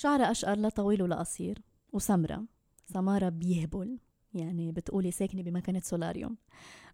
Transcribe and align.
شعرها 0.00 0.30
أشقر 0.30 0.56
لا 0.56 0.68
طويل 0.68 1.02
ولا 1.02 1.16
قصير 1.16 1.58
وسمرة. 1.92 2.44
سمارة 2.86 3.28
بيهبل 3.28 3.98
يعني 4.34 4.72
بتقولي 4.72 5.10
ساكنة 5.10 5.42
بمكنة 5.42 5.80
سولاريوم. 5.80 6.36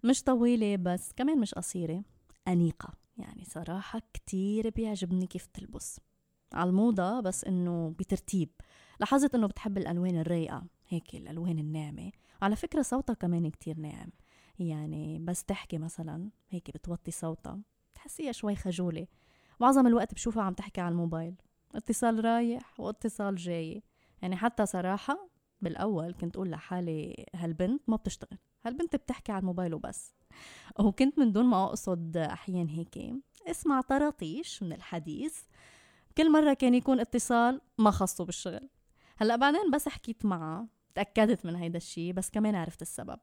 مش 0.04 0.22
طويلة 0.22 0.76
بس 0.76 1.12
كمان 1.12 1.40
مش 1.40 1.54
قصيرة 1.54 2.02
أنيقة. 2.48 2.94
يعني 3.18 3.44
صراحة 3.44 4.02
كتير 4.12 4.70
بيعجبني 4.70 5.26
كيف 5.26 5.46
تلبس 5.46 6.00
على 6.52 6.70
الموضة 6.70 7.20
بس 7.20 7.44
إنه 7.44 7.94
بترتيب. 7.98 8.50
لاحظت 9.00 9.34
إنه 9.34 9.46
بتحب 9.46 9.78
الألوان 9.78 10.20
الرايقة 10.20 10.66
هيك 10.88 11.14
الألوان 11.14 11.58
الناعمة. 11.58 12.12
على 12.42 12.56
فكرة 12.56 12.82
صوتها 12.82 13.14
كمان 13.14 13.50
كتير 13.50 13.78
ناعم. 13.78 14.10
يعني 14.58 15.18
بس 15.18 15.44
تحكي 15.44 15.78
مثلا 15.78 16.30
هيك 16.50 16.70
بتوطي 16.70 17.10
صوتها 17.10 17.60
تحسيها 17.94 18.32
شوي 18.32 18.56
خجولة. 18.56 19.06
معظم 19.60 19.86
الوقت 19.86 20.14
بشوفها 20.14 20.42
عم 20.42 20.54
تحكي 20.54 20.80
على 20.80 20.92
الموبايل. 20.92 21.34
اتصال 21.76 22.24
رايح 22.24 22.80
واتصال 22.80 23.36
جاي. 23.36 23.82
يعني 24.22 24.36
حتى 24.36 24.66
صراحة 24.66 25.28
بالأول 25.62 26.14
كنت 26.14 26.36
أقول 26.36 26.50
لحالي 26.50 27.26
هالبنت 27.34 27.82
ما 27.88 27.96
بتشتغل 27.96 28.38
هالبنت 28.66 28.96
بتحكي 28.96 29.32
على 29.32 29.40
الموبايل 29.40 29.74
وبس. 29.74 30.14
وكنت 30.78 31.18
من 31.18 31.32
دون 31.32 31.44
ما 31.44 31.64
أقصد 31.64 32.16
أحيان 32.16 32.68
هيك 32.68 32.98
اسمع 33.46 33.80
طراطيش 33.80 34.62
من 34.62 34.72
الحديث. 34.72 35.40
كل 36.16 36.32
مرة 36.32 36.54
كان 36.54 36.74
يكون 36.74 37.00
اتصال 37.00 37.60
ما 37.78 37.90
خصه 37.90 38.24
بالشغل. 38.24 38.68
هلأ 39.16 39.36
بعدين 39.36 39.70
بس 39.70 39.88
حكيت 39.88 40.24
معها 40.24 40.68
تأكدت 40.94 41.46
من 41.46 41.56
هيدا 41.56 41.76
الشي 41.76 42.12
بس 42.12 42.30
كمان 42.30 42.54
عرفت 42.54 42.82
السبب. 42.82 43.18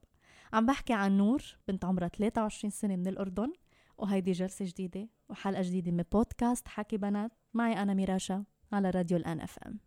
عم 0.54 0.66
بحكي 0.66 0.94
عن 0.94 1.18
نور 1.18 1.44
بنت 1.68 1.86
عمرها 1.86 2.08
23 2.08 2.72
سنة 2.72 2.96
من 2.96 3.08
الأردن. 3.08 3.54
وهيدي 3.98 4.32
جلسة 4.32 4.66
جديدة 4.66 5.08
وحلقة 5.30 5.62
جديدة 5.62 5.92
من 5.92 6.04
بودكاست 6.12 6.68
حكي 6.68 6.98
بنات. 6.98 7.32
معي 7.54 7.82
أنا 7.82 7.94
ميراشا 7.94 8.44
على 8.72 8.90
راديو 8.90 9.18
الآن 9.18 9.42
أف 9.42 9.60
أم. 9.60 9.80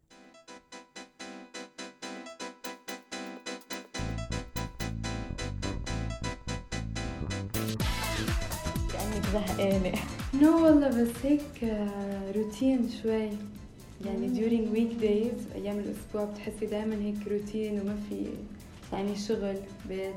كأنك 8.93 9.27
زهقانة. 9.33 9.99
no 10.43 10.65
والله 10.65 10.89
بس 10.89 11.17
هيك 11.23 11.65
روتين 12.37 12.91
شوي. 13.03 13.31
يعني 14.05 14.29
during 14.35 14.77
week 14.77 15.03
days 15.03 15.55
أيام 15.55 15.79
الأسبوع 15.79 16.25
بتحسي 16.25 16.67
دائما 16.67 16.95
هيك 16.95 17.29
روتين 17.29 17.81
وما 17.81 17.97
في 18.09 18.31
يعني 18.93 19.17
شغل 19.17 19.57
بيت. 19.89 20.15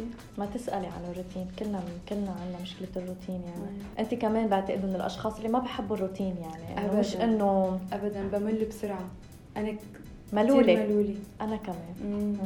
عرفتي؟ 0.00 0.16
ما 0.38 0.46
تسألي 0.46 0.86
عن 0.86 1.04
الروتين 1.10 1.46
كلنا 1.58 1.82
كلنا 2.08 2.30
عندنا 2.30 2.62
مشكلة 2.62 2.88
الروتين 2.96 3.40
يعني. 3.42 3.70
مم. 3.72 3.98
أنت 3.98 4.14
كمان 4.14 4.48
بعتقد 4.48 4.84
من 4.84 4.94
الأشخاص 4.94 5.36
اللي 5.36 5.48
ما 5.48 5.58
بحبوا 5.58 5.96
الروتين 5.96 6.36
يعني 6.40 6.86
أبداً. 6.86 7.00
مش 7.00 7.16
إنه 7.16 7.80
أبدا 7.92 8.28
بمل 8.28 8.64
بسرعة. 8.64 9.08
أنا 9.56 9.76
ملولة 10.32 10.74
ملولة 10.74 11.14
أنا 11.40 11.56
كمان. 11.56 11.94
مم. 12.04 12.36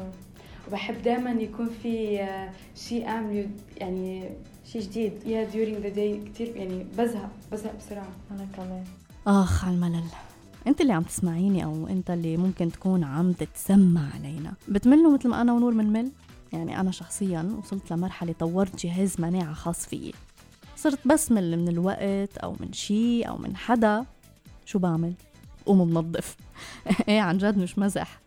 وبحب 0.68 1.02
دائما 1.02 1.30
يكون 1.30 1.68
في 1.82 2.26
شيء 2.76 3.08
أعمله 3.08 3.46
يعني 3.76 4.30
شيء 4.64 4.82
جديد. 4.82 5.12
يا 5.26 5.48
during 5.50 5.82
the 5.84 5.96
day 5.96 6.28
كثير 6.30 6.56
يعني 6.56 6.86
بزهق 6.98 7.30
بزهق 7.52 7.76
بسرعة. 7.76 8.08
أنا 8.30 8.46
كمان. 8.56 8.84
آخ 9.26 9.64
على 9.64 9.74
الملل. 9.74 10.04
أنت 10.66 10.80
اللي 10.80 10.92
عم 10.92 11.02
تسمعيني 11.02 11.64
أو 11.64 11.86
أنت 11.86 12.10
اللي 12.10 12.36
ممكن 12.36 12.72
تكون 12.72 13.04
عم 13.04 13.32
تتسمع 13.32 14.08
علينا. 14.14 14.52
بتملوا 14.68 15.12
مثل 15.12 15.28
ما 15.28 15.40
أنا 15.40 15.52
ونور 15.52 15.74
منمل 15.74 16.10
يعني 16.52 16.80
أنا 16.80 16.90
شخصيا 16.90 17.56
وصلت 17.58 17.92
لمرحلة 17.92 18.34
طورت 18.38 18.86
جهاز 18.86 19.20
مناعة 19.20 19.52
خاص 19.52 19.86
فيي. 19.86 20.12
صرت 20.76 21.06
بسمل 21.06 21.58
من 21.58 21.68
الوقت 21.68 22.38
أو 22.38 22.56
من 22.60 22.72
شيء 22.72 23.28
أو 23.28 23.38
من 23.38 23.56
حدا. 23.56 24.04
شو 24.64 24.78
بعمل؟ 24.78 25.12
قوم 25.66 25.88
منظف. 25.90 26.36
إيه 27.08 27.20
عن 27.20 27.38
جد 27.38 27.58
مش 27.58 27.78
مزح. 27.78 28.20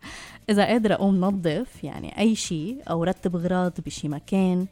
إذا 0.50 0.66
قادره 0.66 0.94
أقوم 0.94 1.22
نظف 1.22 1.84
يعني 1.84 2.20
أي 2.20 2.36
شيء 2.36 2.78
أو 2.90 3.04
رتب 3.04 3.36
اغراض 3.36 3.74
بشي 3.86 4.08
مكان 4.08 4.66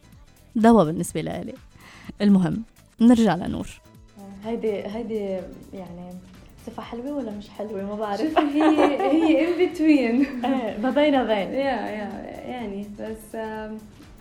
دواء 0.55 0.85
بالنسبة 0.85 1.21
لإلي. 1.21 1.53
المهم 2.21 2.63
نرجع 3.01 3.35
لنور. 3.35 3.67
هيدي 4.45 4.71
هيدي 4.71 5.39
يعني 5.73 6.13
صفة 6.67 6.83
حلوة 6.83 7.11
ولا 7.11 7.31
مش 7.31 7.49
حلوة؟ 7.49 7.83
ما 7.83 7.95
بعرف. 7.95 8.21
شوفي 8.21 8.39
هي 8.39 9.01
هي 9.01 9.47
ان 9.47 9.69
بتوين 9.73 10.25
إيه 10.45 10.77
ما 10.77 10.89
بين 10.89 11.23
بين 11.23 11.53
يا 11.53 11.87
يا 11.87 12.30
يعني 12.45 12.85
بس 12.99 13.35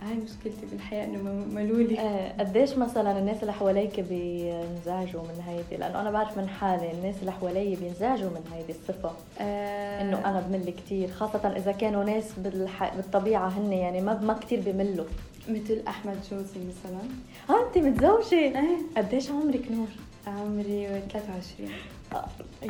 هاي 0.01 0.13
مشكلتي 0.15 0.65
بالحياة 0.71 1.05
إنه 1.05 1.45
ملولي. 1.53 1.99
إيه 1.99 2.33
قديش 2.39 2.77
مثلا 2.77 3.19
الناس 3.19 3.41
اللي 3.41 3.53
حواليك 3.53 3.99
بينزعجوا 3.99 5.21
من 5.21 5.41
هيدي؟ 5.47 5.77
لأنه 5.77 6.01
أنا 6.01 6.11
بعرف 6.11 6.37
من 6.37 6.49
حالي 6.49 6.91
الناس 6.91 7.15
اللي 7.21 7.31
حوالي 7.31 7.75
بينزعجوا 7.75 8.29
من 8.29 8.41
هيدي 8.53 8.71
الصفة. 8.71 9.11
آه 9.39 10.01
إنه 10.01 10.17
أنا 10.29 10.39
بمل 10.39 10.69
كثير 10.69 11.07
خاصة 11.11 11.53
إذا 11.57 11.71
كانوا 11.71 12.03
ناس 12.03 12.25
بالح... 12.37 12.95
بالطبيعة 12.95 13.47
هن 13.49 13.73
يعني 13.73 14.01
ما 14.01 14.19
ما 14.19 14.33
كثير 14.33 14.61
بملوا. 14.65 15.05
مثل 15.49 15.81
أحمد 15.87 16.17
جوزي 16.31 16.59
مثلا. 16.69 16.99
آه 17.49 17.67
انت 17.67 17.77
متزوجة؟ 17.77 18.35
إيه. 18.35 18.77
قديش 18.97 19.29
عمرك 19.31 19.71
نور؟ 19.71 19.87
عمري 20.27 20.87
23 21.13 21.69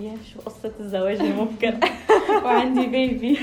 يا 0.02 0.18
شو 0.34 0.40
قصة 0.40 0.72
الزواج 0.80 1.22
ممكن 1.22 1.74
وعندي 2.46 2.88
بيبي 2.88 3.38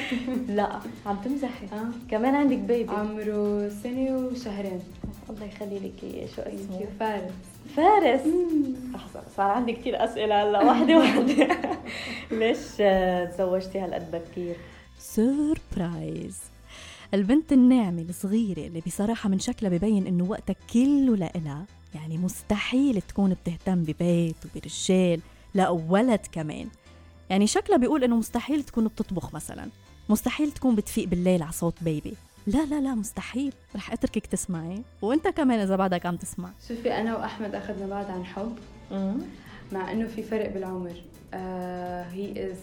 لا 0.48 0.80
عم 1.06 1.16
تمزحي 1.24 1.66
آه. 1.72 1.88
كمان 2.10 2.34
عندك 2.34 2.58
بيبي 2.58 2.90
عمره 2.92 3.68
سنة 3.68 4.16
وشهرين. 4.16 4.80
الله 5.30 5.44
يخلي 5.46 5.78
لك 5.78 6.04
إياه. 6.04 6.26
شو 6.36 6.42
اسمه؟ 6.42 6.86
فارس. 7.00 7.32
فارس. 7.76 8.20
لحظة 8.94 9.22
صار 9.36 9.50
عندي 9.50 9.72
كثير 9.72 10.04
أسئلة 10.04 10.42
هلأ. 10.42 10.64
واحدة 10.64 10.96
واحدة. 10.98 11.58
ليش 12.30 12.58
تزوجتي 13.34 13.78
هالقد 13.78 14.10
بكير؟ 14.10 14.56
سربرايز 14.98 16.38
البنت 17.14 17.52
الناعمة 17.52 18.02
الصغيرة 18.08 18.66
اللي 18.66 18.82
بصراحة 18.86 19.28
من 19.28 19.38
شكلها 19.38 19.70
ببين 19.70 20.06
إنه 20.06 20.24
وقتها 20.30 20.56
كله 20.72 21.16
لإلها. 21.16 21.64
يعني 21.94 22.18
مستحيل 22.18 23.02
تكون 23.02 23.34
بتهتم 23.44 23.82
ببيت 23.82 24.36
وبرجال 24.44 25.20
لا 25.54 25.68
ولد 25.68 26.20
كمان. 26.32 26.68
يعني 27.30 27.46
شكلها 27.46 27.78
بيقول 27.78 28.04
إنه 28.04 28.16
مستحيل 28.16 28.62
تكون 28.62 28.86
بتطبخ 28.86 29.34
مثلا. 29.34 29.68
مستحيل 30.08 30.52
تكون 30.52 30.74
بتفيق 30.74 31.08
بالليل 31.08 31.42
على 31.42 31.52
صوت 31.52 31.74
بيبي 31.82 32.14
لا 32.46 32.66
لا 32.66 32.80
لا 32.80 32.94
مستحيل. 32.94 33.52
رح 33.76 33.92
أتركك 33.92 34.26
تسمعي. 34.26 34.82
وأنت 35.02 35.28
كمان 35.28 35.60
إذا 35.60 35.76
بعدك 35.76 36.06
عم 36.06 36.16
تسمع. 36.16 36.50
شوفي 36.68 36.92
أنا 36.92 37.16
وأحمد 37.16 37.54
أخذنا 37.54 37.86
بعض 37.86 38.10
عن 38.10 38.24
حب. 38.24 38.58
مع 39.72 39.92
إنه 39.92 40.06
في 40.06 40.22
فرق 40.22 40.54
بالعمر. 40.54 41.02
هي 42.12 42.50
از 42.50 42.56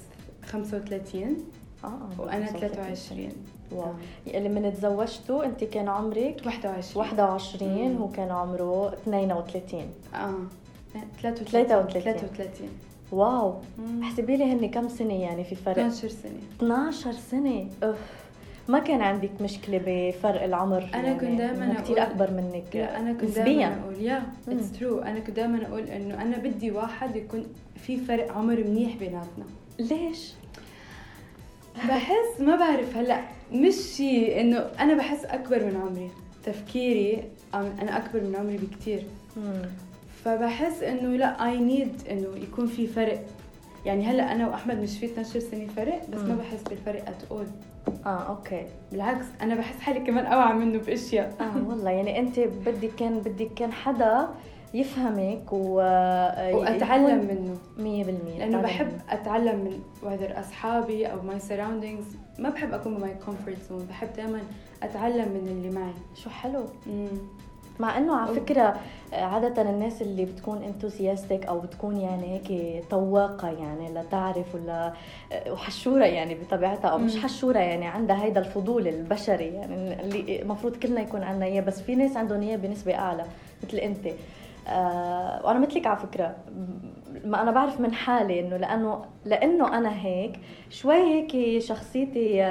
35 0.45 1.37
آه 1.83 2.09
وأنا 2.19 2.45
23 2.45 3.29
واو. 3.71 3.93
اللي 4.27 4.49
من 4.49 4.73
تزوجتوا 4.73 5.45
أنت 5.45 5.63
كان 5.63 5.87
عمرك؟ 5.87 6.41
21 6.45 7.05
21 7.07 7.95
هو 7.95 8.09
كان 8.09 8.31
عمره 8.31 8.93
32 8.93 9.89
آه. 10.13 10.33
33 11.21 11.65
33 11.65 12.69
wow. 13.11 13.55
احسبي 14.03 14.37
لي 14.37 14.43
هن 14.43 14.69
كم 14.69 14.87
سنة 14.89 15.21
يعني 15.21 15.43
في 15.43 15.55
فرق؟ 15.55 15.79
12 15.79 16.07
سنة. 16.07 16.39
12 16.57 17.11
سنة. 17.11 17.67
أوف. 17.83 17.97
ما 18.67 18.79
كان 18.79 19.01
عندك 19.01 19.31
مشكلة 19.41 19.81
بفرق 19.85 20.43
العمر 20.43 20.89
أنا 20.93 21.07
يعني؟ 21.07 21.19
كنت 21.19 21.37
دائما 21.37 21.65
أقول 21.65 21.77
كثير 21.77 22.03
أكبر 22.03 22.31
منك 22.31 22.75
لا 22.75 22.99
أنا 22.99 23.13
كنت 23.13 23.35
دائما 23.35 23.79
أقول 23.83 24.01
yeah 24.01 24.23
it's 24.47 24.71
true 24.71 24.99
أنا 24.99 25.19
كنت 25.19 25.35
دائما 25.35 25.67
أقول 25.67 25.83
إنه 25.83 26.21
أنا 26.21 26.37
بدي 26.37 26.71
واحد 26.71 27.15
يكون 27.15 27.45
في 27.75 27.97
فرق 27.97 28.31
عمر 28.31 28.63
منيح 28.63 28.95
بيناتنا. 28.95 29.45
ليش؟ 29.79 30.33
بحس 31.75 32.39
ما 32.39 32.55
بعرف 32.55 32.97
هلأ 32.97 33.21
مش 33.53 33.75
شيء 33.75 34.41
إنه 34.41 34.57
أنا 34.57 34.93
بحس 34.93 35.25
أكبر 35.25 35.65
من 35.65 35.75
عمري. 35.75 36.09
تفكيري 36.45 37.23
أنا 37.53 37.97
أكبر 37.97 38.21
من 38.21 38.35
عمري 38.35 38.57
بكثير 38.57 39.03
فبحس 40.25 40.83
إنه 40.83 41.09
لا 41.17 41.45
I 41.45 41.57
need 41.59 42.01
إنه 42.11 42.27
يكون 42.43 42.67
في 42.67 42.87
فرق. 42.87 43.25
يعني 43.85 44.05
هلأ 44.05 44.31
أنا 44.31 44.47
وأحمد 44.47 44.79
مش 44.79 44.99
في 44.99 45.05
12 45.05 45.39
سنة 45.39 45.67
فرق 45.67 46.09
بس 46.09 46.19
ما 46.19 46.35
بحس 46.35 46.61
بالفرق 46.69 47.09
at 47.09 47.23
all 47.31 47.45
آه 48.05 48.09
okay. 48.29 48.65
بالعكس 48.91 49.25
أنا 49.41 49.55
بحس 49.55 49.79
حالي 49.79 49.99
كمان 49.99 50.25
أوعى 50.25 50.53
منه 50.53 50.79
بأشياء. 50.79 51.35
آه 51.41 51.69
والله. 51.69 51.91
يعني 51.91 52.19
أنت 52.19 52.39
بدك 52.39 52.91
كان 52.99 53.19
بدك 53.19 53.53
كان 53.55 53.71
حدا 53.71 54.27
يفهمك 54.73 55.53
و... 55.53 55.75
وأتعلم 56.53 57.27
منه. 57.77 58.03
100% 58.35 58.39
لأنه 58.39 58.61
بحب 58.61 58.91
أتعلم 59.09 59.55
من 59.59 59.79
whether 60.03 60.39
أصحابي 60.39 61.05
أو 61.05 61.21
my 61.21 61.39
surroundings 61.39 62.05
ما 62.39 62.49
بحب 62.49 62.73
أكون 62.73 62.95
ب 62.97 63.03
my 63.03 63.13
comfort 63.25 63.57
zone 63.69 63.85
بحب 63.85 64.13
دائما 64.17 64.39
أتعلم 64.83 65.29
من 65.31 65.47
اللي 65.47 65.69
معي. 65.79 65.93
شو 66.15 66.29
حلو. 66.29 66.65
مم. 66.87 67.07
مع 67.79 67.97
إنه 67.97 68.15
على 68.15 68.33
فكرة 68.33 68.75
عادة 69.13 69.61
الناس 69.61 70.01
اللي 70.01 70.25
بتكون 70.25 70.63
enthusiastic 70.63 71.45
أو 71.45 71.59
بتكون 71.59 71.97
يعني 71.97 72.33
هيك 72.33 72.83
طواقة 72.89 73.47
يعني 73.49 73.93
لتعرف 73.93 74.55
ولا 74.55 74.93
وحشورة 75.49 76.05
يعني 76.05 76.35
بطبيعتها 76.35 76.87
أو 76.87 76.97
مش 76.97 77.17
حشورة 77.17 77.59
يعني 77.59 77.87
عندها 77.87 78.23
هيدا 78.23 78.39
الفضول 78.39 78.87
البشري 78.87 79.47
يعني 79.47 80.01
اللي 80.01 80.41
المفروض 80.41 80.75
كلنا 80.75 81.01
يكون 81.01 81.23
عندنا 81.23 81.45
إياه 81.45 81.61
بس 81.61 81.81
في 81.81 81.95
ناس 81.95 82.17
عندهم 82.17 82.41
إياه 82.41 82.57
بنسبة 82.57 82.95
أعلى 82.95 83.25
مثل 83.63 83.77
أنت. 83.77 84.07
آه 84.67 85.45
وأنا 85.45 85.59
مثلك 85.59 85.87
على 85.87 85.97
فكرة 85.97 86.35
ما 87.25 87.41
أنا 87.41 87.51
بعرف 87.51 87.79
من 87.79 87.93
حالي 87.93 88.39
إنه 88.39 88.57
لأنه 88.57 89.05
لأنه 89.25 89.77
أنا 89.77 90.05
هيك 90.05 90.39
شوي 90.69 90.95
هيك 90.95 91.61
شخصيتي 91.61 92.43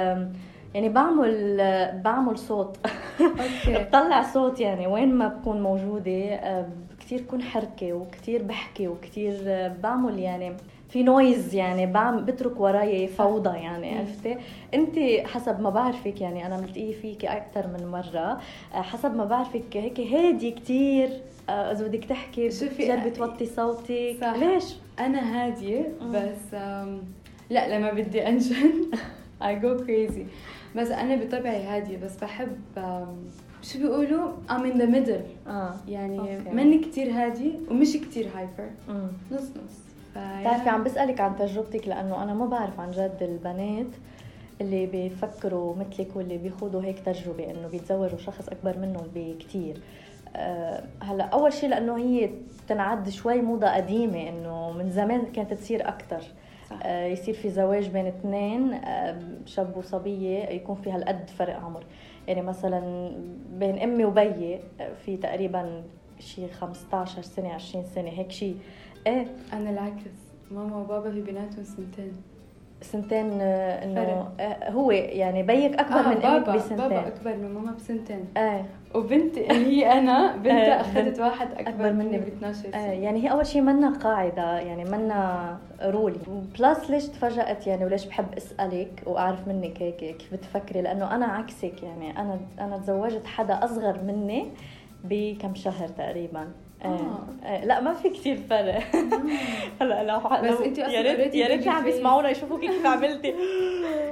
يعني 0.75 0.89
بعمل 0.89 1.57
بعمل 2.03 2.37
صوت. 2.37 2.77
okay. 3.21 3.77
بطلع 3.83 4.21
صوت 4.21 4.59
يعني 4.59 4.87
وين 4.87 5.15
ما 5.15 5.27
بكون 5.27 5.61
موجودة 5.61 6.39
كثير 6.99 7.21
بكون 7.21 7.41
حركة 7.41 7.93
وكثير 7.93 8.43
بحكي 8.43 8.87
وكثير 8.87 9.35
بعمل 9.83 10.19
يعني 10.19 10.53
في 10.89 11.03
noise 11.03 11.55
يعني 11.55 11.85
بعمل 11.85 12.23
بترك 12.23 12.59
وراي 12.59 13.07
فوضى 13.07 13.57
يعني 13.57 13.99
عرفتي؟ 13.99 14.37
انت 14.73 15.27
حسب 15.27 15.59
ما 15.61 15.69
بعرفك 15.69 16.21
يعني 16.21 16.45
أنا 16.45 16.61
ملتقيه 16.61 16.93
فيك 16.93 17.25
أكثر 17.25 17.67
من 17.67 17.87
مرة 17.87 18.39
حسب 18.71 19.15
ما 19.15 19.25
بعرفك 19.25 19.77
هيك 19.77 19.99
هادي 19.99 20.51
كثير 20.51 21.09
آه، 21.49 21.71
إذا 21.71 21.87
بدك 21.87 22.05
تحكي 22.05 22.51
شوفي 22.51 22.87
جربي 22.87 23.09
توطي 23.09 23.45
صوتك. 23.45 24.17
صح. 24.21 24.33
ليش؟ 24.35 24.75
أنا 24.99 25.19
هادية 25.45 25.93
بس 26.13 26.53
لا 27.49 27.77
لما 27.77 27.91
بدي 27.91 28.27
أنجن 28.27 28.91
I 29.41 29.55
go 29.55 29.77
crazy. 29.77 30.27
بس 30.75 30.91
أنا 30.91 31.15
بطبعي 31.15 31.63
هادية 31.63 31.97
بس 31.97 32.17
بحب 32.17 32.57
شو 33.61 33.79
بيقولوا؟ 33.79 34.31
I'm 34.49 34.63
in 34.73 34.77
the 34.77 34.95
middle. 34.95 35.49
آه 35.49 35.73
يعني 35.87 36.19
okay. 36.19 36.49
ماني 36.49 36.79
كتير 36.79 37.11
هادي 37.11 37.53
ومش 37.71 37.97
كتير 37.97 38.29
hyper 38.35 38.69
نص 39.31 39.41
نص. 39.41 39.85
بتعرفي 40.11 40.69
عم 40.69 40.83
بسألك 40.83 41.21
عن 41.21 41.35
تجربتك 41.35 41.87
لأنه 41.87 42.23
أنا 42.23 42.33
ما 42.33 42.45
بعرف 42.45 42.79
عن 42.79 42.91
جد 42.91 43.17
البنات 43.21 43.87
اللي 44.61 44.85
بيفكروا 44.85 45.75
مثلك 45.75 46.15
واللي 46.15 46.37
بيخوضوا 46.37 46.81
هيك 46.81 46.99
تجربة 46.99 47.51
إنه 47.51 47.67
بيتزوجوا 47.67 48.17
شخص 48.17 48.49
أكبر 48.49 48.77
منهم 48.77 49.07
بكتير. 49.15 49.77
أه 50.35 50.83
هلأ 51.01 51.23
أول 51.23 51.53
شيء 51.53 51.69
لأنه 51.69 51.97
هي 51.97 52.29
تنعد 52.67 53.09
شوي 53.09 53.41
موضة 53.41 53.67
قديمة 53.67 54.29
إنه 54.29 54.71
من 54.71 54.91
زمان 54.91 55.25
كانت 55.25 55.53
تصير 55.53 55.87
أكتر. 55.87 56.21
صح. 56.69 56.79
أه 56.83 57.05
يصير 57.05 57.33
في 57.33 57.49
زواج 57.49 57.89
بين 57.89 58.05
اثنين 58.07 58.81
شاب 59.45 59.77
وصبية 59.77 60.39
يكون 60.43 60.75
في 60.75 60.91
هالقد 60.91 61.29
فرق 61.29 61.55
عمر. 61.59 61.85
يعني 62.27 62.41
مثلا 62.41 63.11
بين 63.49 63.79
أمي 63.79 64.05
وبيي 64.05 64.59
آه، 64.79 64.93
في 64.93 65.17
تقريبا 65.17 65.83
شي 66.19 66.47
15 66.47 67.21
سنة 67.21 67.53
20 67.53 67.85
سنة 67.85 68.09
هيك 68.09 68.31
شيء 68.31 68.57
إيه. 69.07 69.27
أنا 69.53 69.69
العكس. 69.69 70.11
ماما 70.51 70.77
وبابا 70.77 71.11
في 71.11 71.21
بيناتهم 71.21 71.63
سنتين. 71.63 72.13
سنتين 72.81 73.37
آه، 73.41 73.83
إنه 73.85 74.27
آه، 74.39 74.71
هو 74.71 74.91
يعني 74.91 75.43
بيك 75.43 75.79
أكبر 75.79 75.99
آه 75.99 76.09
من 76.09 76.25
أمك 76.25 76.49
بسنتين 76.49 76.77
بابا 76.77 77.07
أكبر 77.07 77.35
من 77.35 77.53
ماما 77.53 77.71
بسنتين. 77.71 78.25
إيه 78.37 78.65
وبنتي 78.95 79.51
اللي 79.51 79.65
هي 79.65 79.99
أنا 79.99 80.35
بنتها 80.43 80.81
أخذت 80.81 81.19
واحد 81.19 81.47
أكبر, 81.51 81.69
أكبر 81.69 81.93
مني 81.93 82.17
ب 82.17 82.27
12 82.27 82.57
سنة. 82.71 82.85
إيه 82.85 83.03
يعني 83.03 83.23
هي 83.23 83.31
أول 83.31 83.45
شيء 83.45 83.61
منا 83.61 83.89
قاعدة 83.97 84.59
يعني 84.59 84.83
منا 84.85 85.57
rule 85.83 86.12
ي 86.12 86.19
بلس 86.59 86.89
ليش 86.89 87.05
تفاجأت 87.07 87.67
يعني 87.67 87.85
وليش 87.85 88.05
بحب 88.05 88.33
أسألك 88.37 89.03
وأعرف 89.05 89.47
منك 89.47 89.81
هيك 89.81 89.95
كيف 89.95 90.33
بتفكري؟ 90.33 90.81
لأنه 90.81 91.15
أنا 91.15 91.25
عكسك 91.25 91.83
يعني 91.83 92.19
أنا 92.19 92.39
أنا 92.59 92.77
تزوجت 92.77 93.27
حدا 93.27 93.65
أصغر 93.65 94.03
مني 94.03 94.45
بكم 95.03 95.55
شهر 95.55 95.87
تقريبا. 95.87 96.47
آه. 96.83 97.19
آه. 97.43 97.65
لا 97.65 97.81
ما 97.81 97.93
في 97.93 98.09
كثير 98.09 98.37
فرق 98.49 98.83
هلا 99.81 100.03
لو 100.03 100.19
بس 100.19 100.61
انت 100.61 100.79
أصلا 100.79 100.93
يا 100.93 101.15
ريت 101.15 101.35
يا 101.35 101.47
ريت 101.47 101.67
عم 101.67 101.83
بيسمعونا 101.83 102.29
يشوفوا 102.29 102.59
كيف 102.59 102.85
عملتي. 102.95 103.33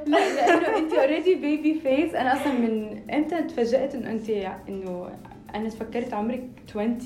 لا 0.05 0.33
لأنه 0.35 0.77
انت 0.77 0.93
already 0.93 1.35
baby 1.35 1.73
face 1.79 2.15
أنا 2.15 2.33
أصلا 2.33 2.53
من 2.53 3.01
إمتى 3.13 3.41
تفاجأت 3.41 3.95
إنه 3.95 4.11
انت 4.11 4.29
إنه 4.69 5.09
أنا 5.55 5.69
فكرت 5.69 6.13
عمرك 6.13 6.43
20 6.69 6.97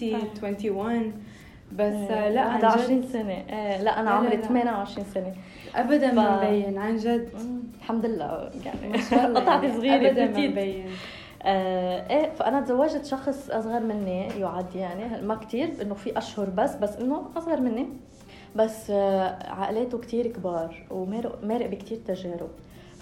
21 0.43 1.13
بس 1.71 1.93
آه 1.93 2.29
لا 2.29 2.41
عن 2.41 2.65
20 2.65 3.03
سنة. 3.03 3.33
آه 3.49 3.81
لا 3.81 3.99
أنا 3.99 4.09
عمري 4.11 4.37
28 4.37 5.05
سنة. 5.13 5.33
ابدا 5.75 6.13
ما 6.13 6.37
مبين 6.37 6.77
عن 6.77 6.97
جد. 6.97 7.29
الحمد 7.77 8.05
لله. 8.05 8.49
يعني 8.65 8.89
ما 8.89 8.97
شاء 9.09 9.25
الله 9.25 9.39
قطعه 9.39 9.77
صغيرة 9.77 10.09
ابدا 10.09 10.25
ما 10.25 10.47
مبين. 10.47 10.85
آه 10.85 11.16
إيه 11.47 12.29
فأنا 12.31 12.61
تزوجت 12.61 13.05
شخص 13.05 13.49
أصغر 13.49 13.79
مني 13.79 14.27
يعد 14.27 14.75
يعني 14.75 15.21
ما 15.21 15.35
كتير 15.35 15.69
إنه 15.81 15.93
في 15.93 16.17
أشهر 16.17 16.49
بس 16.49 16.75
بس 16.75 16.95
إنه 16.95 17.25
أصغر 17.37 17.59
مني. 17.61 17.87
بس 18.55 18.89
آه 18.89 19.49
عائلاته 19.49 19.97
كتير 19.97 20.27
كبار 20.27 20.85
ومارق 20.91 21.67
بكتير 21.67 21.97
تجارب. 22.07 22.49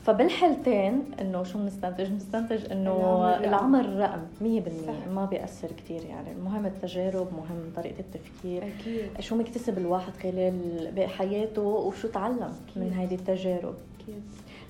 فبالحالتين 0.03 1.03
إنه 1.21 1.43
شو 1.43 1.57
بنستنتج؟ 1.59 2.07
بنستنتج 2.07 2.71
إنه 2.71 3.25
العمر 3.37 3.85
رقم. 3.85 4.21
100% 4.41 5.09
ما 5.15 5.25
بيأثر 5.25 5.67
كثير 5.67 6.05
يعني. 6.05 6.31
المهم 6.31 6.65
التجارب 6.65 7.27
مهم 7.33 7.71
طريقة 7.75 7.99
التفكير. 7.99 8.63
أكيد. 8.63 9.21
شو 9.21 9.35
مكتسب 9.35 9.77
الواحد 9.77 10.13
خلال 10.23 11.09
حياته 11.17 11.61
وشو 11.61 12.07
تعلم 12.07 12.53
أكيد. 12.69 12.83
من 12.83 12.93
هيدي 12.93 13.15
التجارب. 13.15 13.75
أكيد. 13.99 14.21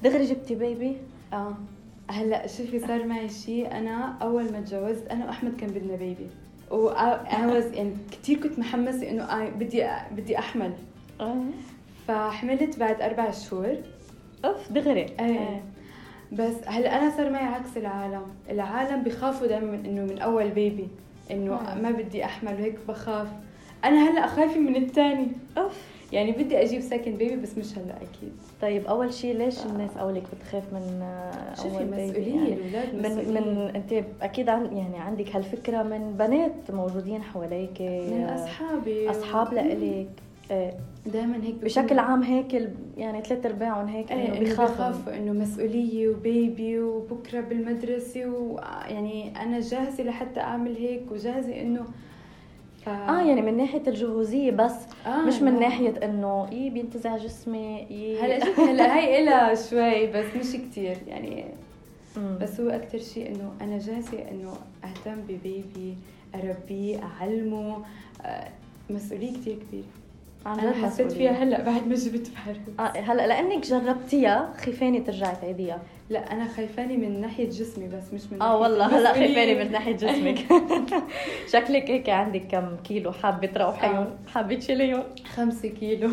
دغري 0.03 0.25
جبتي 0.25 0.55
بيبي؟ 0.55 0.97
آه. 1.33 1.53
هلا 2.09 2.47
شوفي 2.47 2.79
صار 2.79 3.05
معي 3.05 3.29
شيء 3.29 3.71
أنا 3.71 4.17
أول 4.21 4.51
ما 4.51 4.61
تجوزت 4.61 5.07
أنا 5.07 5.25
وأحمد 5.25 5.55
كان 5.57 5.69
بدنا 5.69 5.95
بيبي 5.95 6.27
وأنا 6.71 7.23
يعني 7.73 7.93
كثير 8.11 8.37
كنت 8.37 8.59
محمسة 8.59 9.09
إنه 9.09 9.49
بدي 9.49 9.87
بدي 10.11 10.39
أحمل. 10.39 10.73
آه. 11.21 11.43
فحملت 12.07 12.79
بعد 12.79 13.01
أربع 13.01 13.31
شهور. 13.31 13.75
أوف 14.45 14.71
دغري. 14.71 15.05
إيه. 15.19 15.63
بس 16.31 16.53
هلا 16.67 17.01
أنا 17.01 17.17
صار 17.17 17.29
معي 17.29 17.45
عكس 17.45 17.77
العالم. 17.77 18.23
العالم 18.49 19.03
بخافوا 19.03 19.47
دائما 19.47 19.75
إنه 19.75 20.01
من 20.01 20.19
أول 20.19 20.49
بيبي 20.49 20.87
إنه 21.31 21.53
آه. 21.53 21.75
ما 21.75 21.91
بدي 21.91 22.25
أحمل 22.25 22.53
وهيك 22.53 22.79
بخاف. 22.87 23.27
أنا 23.85 24.09
هلا 24.09 24.27
خايفة 24.27 24.59
من 24.59 24.75
الثاني 24.75 25.27
أوف. 25.57 25.94
يعني 26.13 26.31
بدي 26.31 26.61
أجيب 26.61 26.81
سكند 26.81 27.17
بيبي 27.17 27.35
بس 27.35 27.57
مش 27.57 27.77
هلأ 27.77 27.95
أكيد. 27.95 28.31
طيب 28.61 28.85
أول 28.85 29.13
شيء 29.13 29.37
ليش 29.37 29.59
آه. 29.59 29.65
الناس 29.65 29.97
أولك 29.97 30.23
بتخاف 30.35 30.63
من 30.73 31.01
أول 31.59 31.85
مسؤولية 31.85 32.35
يعني 32.35 32.53
الأولاد 32.53 32.95
من 32.95 33.33
من 33.33 33.75
أنت 33.75 34.05
أكيد 34.21 34.49
عن 34.49 34.77
يعني 34.77 34.97
عندك 34.97 35.35
هالفكرة 35.35 35.83
من 35.83 36.15
بنات 36.19 36.71
موجودين 36.71 37.23
حواليك 37.23 37.81
من 37.81 38.23
أصحابي. 38.29 39.09
أصحاب 39.09 39.53
لإلك 39.53 40.07
إيه 40.51 40.73
دائما 41.05 41.43
هيك 41.43 41.55
بشكل 41.55 41.99
عام 41.99 42.23
هيك 42.23 42.71
يعني 42.97 43.23
ثلاث 43.23 43.45
أرباعهم 43.45 43.87
هيك 43.87 44.11
إيه 44.11 44.27
إنه 44.27 44.39
بخافوا 44.39 45.17
إنه 45.17 45.31
مسؤولية 45.31 46.07
وبيبي 46.07 46.79
وبكرة 46.79 47.41
بالمدرسة 47.41 48.25
ويعني 48.25 49.41
أنا 49.41 49.59
جاهزة 49.59 50.03
لحتى 50.03 50.39
أعمل 50.39 50.75
هيك 50.75 51.11
وجاهزة 51.11 51.61
إنه 51.61 51.85
ف... 52.85 52.89
آه 52.89 53.21
يعني 53.21 53.41
من 53.41 53.57
ناحية 53.57 53.81
الجهوزية 53.87 54.51
بس 54.51 54.73
آه 55.07 55.21
مش 55.25 55.41
من 55.41 55.59
ناحية 55.59 55.93
إنه 56.03 56.47
إيه 56.51 56.69
بينتزع 56.69 57.17
جسمي 57.17 57.79
إيه 57.91 58.25
هلا 58.25 58.45
هلا 58.71 58.95
هي 58.97 59.23
إلها 59.23 59.55
شوي 59.55 60.07
بس 60.07 60.25
مش 60.35 60.61
كتير 60.61 60.97
يعني 61.07 61.45
مم. 62.17 62.37
بس 62.41 62.59
هو 62.59 62.69
أكثر 62.69 62.97
شيء 62.99 63.27
إنه 63.35 63.51
أنا 63.61 63.77
جاهزة 63.79 64.17
إنه 64.31 64.53
أهتم 64.83 65.21
ببيبي 65.21 65.95
أربيه 66.35 66.99
أعلمه 67.03 67.77
آه 68.25 68.47
مسؤولية 68.89 69.33
كتير 69.33 69.55
كبيرة. 69.69 69.85
جد 70.71 70.83
حسيت 70.85 71.11
فيها 71.11 71.31
هلا 71.31 71.61
بعد 71.63 71.87
ما 71.87 71.95
جبت 71.95 72.27
فارس 72.27 72.57
آه 72.79 72.99
هلا 72.99 73.27
لأنك 73.27 73.65
جربتيها 73.67 74.53
خيفاني 74.57 74.99
ترجعي 74.99 75.35
تعيديها. 75.41 75.81
لا 76.09 76.31
أنا 76.31 76.47
خايفاني 76.47 76.97
من 76.97 77.21
ناحية 77.21 77.49
جسمي 77.49 77.87
بس 77.87 78.13
مش 78.13 78.21
من 78.31 78.41
آه 78.41 78.57
والله. 78.57 78.85
هلا 78.97 79.13
خايفاني 79.13 79.55
من 79.63 79.71
ناحية 79.71 79.91
جسمك 79.91 80.37
شكلك 81.53 81.89
هيك 81.91 82.09
عندك 82.09 82.41
كم 82.51 82.75
كيلو؟ 82.83 83.11
حابة 83.11 83.47
تروحيهم 83.47 83.93
آه. 83.95 84.15
حابة 84.33 84.55
تشيليهم 84.55 85.03
خمسة 85.35 85.69
كيلو. 85.69 86.09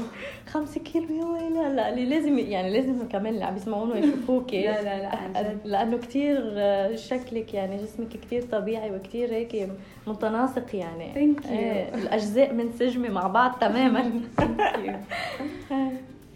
خمسة 0.47 0.81
كيلو 0.81 1.07
يا 1.15 1.25
ويلي. 1.25 1.75
لا 1.77 1.89
اللي 1.89 2.05
لازم 2.05 2.39
يعني 2.39 2.71
لازم 2.73 3.09
كمان 3.09 3.35
اللي 3.35 3.45
عم 3.45 3.57
يسمعونا 3.57 3.99
يشوفوكي. 3.99 4.63
لا 4.67 4.83
لا 4.83 5.03
لا 5.03 5.55
لأنه 5.65 5.97
كثير 5.99 6.57
شكلك 6.97 7.55
يعني 7.55 7.77
جسمك 7.77 8.09
كثير 8.09 8.43
طبيعي 8.43 8.91
وكثير 8.91 9.33
هيك 9.35 9.69
متناسق 10.07 10.77
يعني. 10.77 11.15
thank 11.14 11.45
you 11.47 11.50
إيه 11.53 11.95
الأجزاء 11.95 12.53
منسجمه 12.55 13.09
مع 13.09 13.27
بعض 13.27 13.59
تماما. 13.61 14.21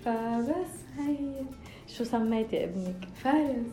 فبس 0.04 0.76
هي. 0.98 1.16
شو 1.98 2.04
سميتي 2.04 2.64
ابنك؟ 2.64 3.08
فارس. 3.14 3.72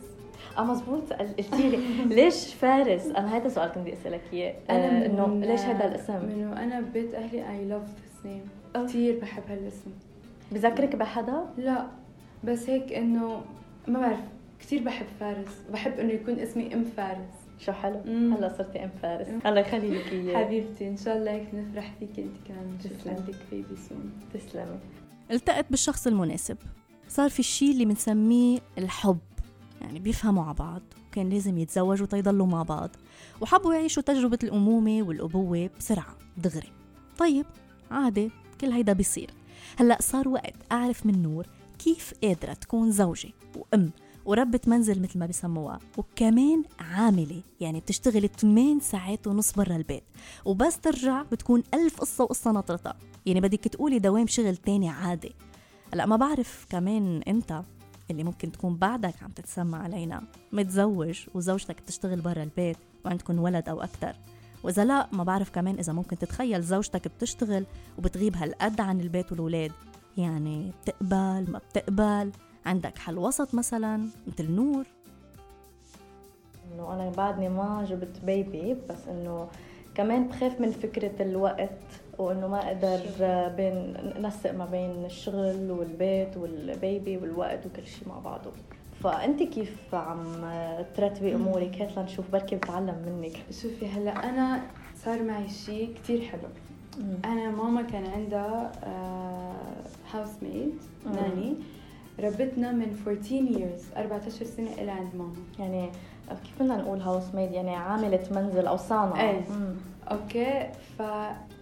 آه 0.58 0.64
مزبوط 0.64 1.12
قلتي 1.12 1.70
لي 1.70 2.04
ليش 2.04 2.54
فارس؟ 2.54 3.06
أنا 3.06 3.36
هذا 3.36 3.46
السؤال 3.46 3.68
كنت 3.68 3.78
بدي 3.78 3.92
أسألك 3.92 4.20
إياه. 4.32 4.54
آه 4.70 5.06
إنه 5.06 5.46
ليش 5.46 5.60
هذا 5.60 5.88
الاسم؟ 5.88 6.14
من 6.14 6.46
وأنا 6.52 6.80
ببيت 6.80 7.14
أهلي 7.14 7.50
اي 7.50 7.64
لاف 7.64 7.82
ذس 7.82 8.26
نيم 8.26 8.42
كثير 8.74 9.20
بحب 9.20 9.42
هالاسم. 9.48 9.90
بذكرك 10.52 10.96
بحدا؟ 10.96 11.44
لا. 11.58 11.86
بس 12.44 12.70
هيك 12.70 12.92
إنه 12.92 13.42
ما 13.88 14.00
بعرف 14.00 14.20
كثير 14.60 14.82
بحب 14.82 15.06
فارس. 15.20 15.64
بحب 15.72 15.92
إنه 15.92 16.12
يكون 16.12 16.38
اسمي 16.38 16.74
أم 16.74 16.84
فارس. 16.84 17.34
شو 17.58 17.72
حلو. 17.72 18.00
مم. 18.06 18.32
هلا 18.32 18.48
صرتي 18.58 18.84
أم 18.84 18.90
فارس. 19.02 19.28
الله 19.46 19.60
يخلي 19.60 19.90
لك 19.90 20.12
إياه. 20.12 20.44
حبيبتي 20.44 20.88
إن 20.88 20.96
شاء 20.96 21.16
الله 21.16 21.30
هيك 21.30 21.54
نفرح 21.54 21.92
فيك 21.98 22.18
أنت 22.18 22.36
كمان. 22.48 22.78
نشوف 22.78 23.08
عندك 23.08 23.34
بيبي 23.50 23.76
سون 23.88 24.12
تسلمي. 24.34 24.78
التقت 25.30 25.66
بالشخص 25.70 26.06
المناسب. 26.06 26.56
صار 27.14 27.30
في 27.30 27.38
الشيء 27.38 27.70
اللي 27.70 27.84
بنسميه 27.84 28.58
الحب. 28.78 29.18
يعني 29.80 29.98
بيفهموا 29.98 30.44
على 30.44 30.54
بعض 30.54 30.82
وكان 31.08 31.28
لازم 31.28 31.58
يتزوجوا 31.58 32.06
تيضلوا 32.06 32.46
مع 32.46 32.62
بعض 32.62 32.90
وحبوا 33.40 33.74
يعيشوا 33.74 34.02
تجربة 34.02 34.38
الأمومة 34.42 35.02
والأبوة 35.02 35.70
بسرعة 35.78 36.16
دغري. 36.36 36.72
طيب 37.18 37.46
عادي 37.90 38.30
كل 38.60 38.70
هيدا 38.70 38.92
بيصير. 38.92 39.30
هلأ 39.76 39.98
صار 40.00 40.28
وقت 40.28 40.54
أعرف 40.72 41.06
من 41.06 41.22
نور 41.22 41.46
كيف 41.78 42.14
قادرة 42.22 42.52
تكون 42.52 42.90
زوجة 42.90 43.30
وأم 43.56 43.90
وربة 44.24 44.60
منزل 44.66 45.02
مثل 45.02 45.18
ما 45.18 45.26
بسموها 45.26 45.78
وكمان 45.96 46.64
عاملة. 46.78 47.40
يعني 47.60 47.80
بتشتغل 47.80 48.28
8 48.28 48.80
ساعات 48.80 49.26
ونص 49.26 49.52
برا 49.52 49.76
البيت 49.76 50.04
وبس 50.44 50.78
ترجع 50.78 51.22
بتكون 51.22 51.62
ألف 51.74 52.00
قصة 52.00 52.24
وقصة 52.24 52.52
نطرتها 52.52 52.96
يعني 53.26 53.40
بدك 53.40 53.60
تقولي 53.60 53.98
دوام 53.98 54.26
شغل 54.26 54.56
تاني 54.56 54.88
عادي. 54.88 55.32
هلا 55.92 56.06
ما 56.06 56.16
بعرف 56.16 56.66
كمان 56.70 57.22
انت 57.28 57.62
اللي 58.10 58.24
ممكن 58.24 58.52
تكون 58.52 58.76
بعدك 58.76 59.22
عم 59.22 59.30
تتسمع 59.30 59.82
علينا 59.82 60.22
متزوج 60.52 61.26
وزوجتك 61.34 61.82
بتشتغل 61.82 62.20
برا 62.20 62.42
البيت 62.42 62.76
وعندكم 63.04 63.38
ولد 63.38 63.68
أو 63.68 63.82
أكثر 63.82 64.16
وإذا 64.62 64.84
لا 64.84 65.08
ما 65.12 65.24
بعرف 65.24 65.50
كمان 65.50 65.78
إذا 65.78 65.92
ممكن 65.92 66.18
تتخيل 66.18 66.62
زوجتك 66.62 67.08
بتشتغل 67.08 67.66
وبتغيب 67.98 68.36
هالقد 68.36 68.80
عن 68.80 69.00
البيت 69.00 69.32
والولاد 69.32 69.72
يعني 70.18 70.72
بتقبل 70.82 71.50
ما 71.50 71.60
بتقبل؟ 71.70 72.32
عندك 72.66 72.98
حل 72.98 73.18
وسط 73.18 73.54
مثلا 73.54 74.08
مثل 74.26 74.50
نور؟ 74.50 74.86
إنه 76.72 76.94
أنا 76.94 77.10
بعدني 77.10 77.48
ما 77.48 77.86
جبت 77.88 78.20
بيبي 78.24 78.74
بس 78.74 79.08
إنه 79.08 79.48
كمان 79.94 80.28
بخاف 80.28 80.60
من 80.60 80.70
فكرة 80.70 81.22
الوقت. 81.22 81.78
وإنه 82.18 82.48
ما 82.48 82.66
أقدر 82.66 83.00
بين 83.56 83.96
نسق 84.20 84.52
ما 84.54 84.64
بين 84.64 85.04
الشغل 85.04 85.70
والبيت 85.70 86.36
والبيبي 86.36 87.16
والوقت 87.16 87.66
وكل 87.66 87.86
شيء 87.86 88.08
مع 88.08 88.18
بعضه. 88.18 88.50
فأنت 89.02 89.42
كيف 89.42 89.94
عم 89.94 90.24
ترتبي 90.96 91.34
أمورك؟ 91.34 91.74
هيك 91.74 91.98
لنشوف 91.98 92.30
بركي 92.30 92.56
بتعلم 92.56 92.94
منك. 93.06 93.36
شوفي 93.50 93.88
هلا 93.88 94.10
أنا 94.28 94.62
صار 94.96 95.22
معي 95.22 95.48
شيء 95.48 95.94
كثير 95.94 96.20
حلو. 96.20 96.48
أنا 97.24 97.50
ماما 97.50 97.82
كان 97.82 98.06
عندها 98.06 98.72
housemaid 100.12 100.78
nanny. 101.06 101.54
ربتنا 102.20 102.72
من 102.72 102.96
14 103.06 103.58
years 103.58 103.98
14 103.98 104.44
سنة 104.44 104.72
إلى 104.72 104.90
عند 104.90 105.14
ماما. 105.14 105.34
يعني 105.58 105.90
كيف 106.44 106.62
بدنا 106.62 106.76
نقول 106.76 107.00
housemaid 107.00 107.52
يعني 107.52 107.74
عاملة 107.74 108.28
منزل 108.30 108.66
أو 108.66 108.76
صانعه 108.76 109.20
إيه. 109.20 109.44
أوكي 110.10 110.70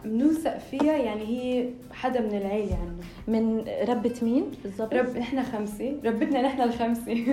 فبنوثق 0.04 0.58
فيها 0.58 0.96
يعني 0.96 1.22
هي 1.26 1.68
حدا 1.92 2.20
من 2.20 2.34
العيلة 2.36 2.76
عندنا. 2.76 3.04
من 3.28 3.64
ربت 3.88 4.14
مين 4.22 4.44
بالضبط؟ 4.64 4.94
ربت 4.94 5.16
نحن 5.16 5.42
خمسة. 5.42 5.96
ربتنا 6.04 6.42
نحن 6.42 6.60
الخمسة. 6.60 7.24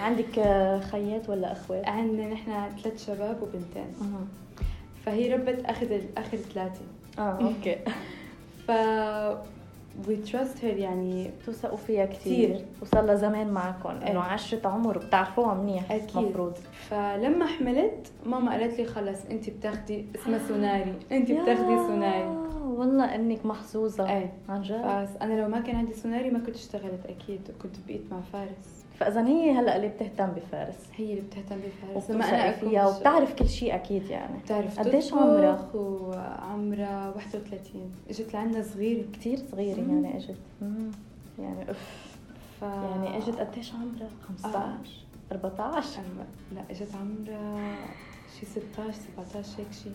عندك 0.00 0.34
خيات 0.92 1.28
ولا 1.30 1.52
أخوات؟ 1.52 1.88
عندنا 1.88 2.28
نحن 2.32 2.52
ثلاث 2.82 3.06
شباب 3.06 3.42
وبنتين. 3.42 3.94
فهي 5.06 5.34
ربت 5.34 5.64
أخذ 5.64 6.00
اخر 6.16 6.36
ثلاثة. 6.36 6.80
آه 7.18 7.38
أوكي. 7.40 7.76
ف 8.66 8.70
we 10.08 10.16
trust 10.16 10.64
her 10.64 10.76
يعني 10.76 11.30
توثقوا 11.46 11.76
فيها 11.76 12.06
كثير 12.06 12.64
وصار 12.82 13.04
لها 13.04 13.14
زمان 13.14 13.50
معكم 13.50 13.88
إنه 13.88 14.20
عشرة 14.20 14.68
عمر 14.68 14.96
وبتعرفوها 14.98 15.54
منيح 15.54 15.92
أكيد. 15.92 16.16
مفروض. 16.16 16.52
فلما 16.88 17.46
حملت 17.46 18.12
ماما 18.26 18.52
قالت 18.52 18.78
لي 18.78 18.84
خلص 18.84 19.18
انت 19.30 19.50
بتاخدي 19.50 20.04
اسمها 20.14 20.38
سوناري. 20.48 20.94
انت 21.12 21.32
بتاخدي 21.32 21.76
سوناري. 21.76 22.44
والله 22.64 23.14
إنك 23.14 23.46
محظوظة. 23.46 24.10
إيه. 24.10 24.32
عن 24.48 24.62
جد؟ 24.62 25.08
أنا 25.22 25.40
لو 25.40 25.48
ما 25.48 25.60
كان 25.60 25.76
عندي 25.76 25.92
سوناري 25.92 26.30
ما 26.30 26.38
كنت 26.38 26.54
اشتغلت 26.56 27.06
أكيد 27.06 27.40
وكنت 27.50 27.76
بقيت 27.86 28.02
مع 28.10 28.20
فارس. 28.32 28.83
فاذا 28.98 29.26
هي 29.26 29.52
هلأ 29.52 29.76
اللي 29.76 29.88
بتهتم 29.88 30.26
بفارس. 30.26 30.74
هي 30.96 31.10
اللي 31.10 31.20
بتهتم 31.20 31.56
بفارس. 31.56 32.10
لما 32.10 32.24
أنا 32.24 32.52
فيها 32.52 32.86
وبتعرف 32.86 33.34
كل 33.34 33.48
شيء 33.48 33.74
أكيد 33.74 34.06
يعني. 34.10 34.38
بتعرف 34.38 34.80
قديش 34.80 35.12
عمرها؟ 35.12 35.70
وعمرها 35.74 37.12
31 37.16 37.92
إجت 38.10 38.34
لعنا 38.34 38.62
صغيرة. 38.62 39.04
كثير 39.12 39.38
صغيرة 39.52 39.80
مم. 39.80 40.04
يعني 40.04 40.16
إجت. 40.16 40.36
يعني 41.38 41.70
اف 41.70 42.16
ف... 42.60 42.62
يعني 42.62 43.18
إجت 43.18 43.34
قديش 43.40 43.72
عمرها؟ 43.72 44.08
15 44.28 44.56
آه. 44.58 44.78
14 45.32 46.00
لا 46.54 46.60
إجت 46.70 46.88
عمرها 46.94 47.76
شي 48.40 48.46
16 48.46 48.92
17 49.16 49.48
هيك 49.58 49.72
شيء 49.72 49.94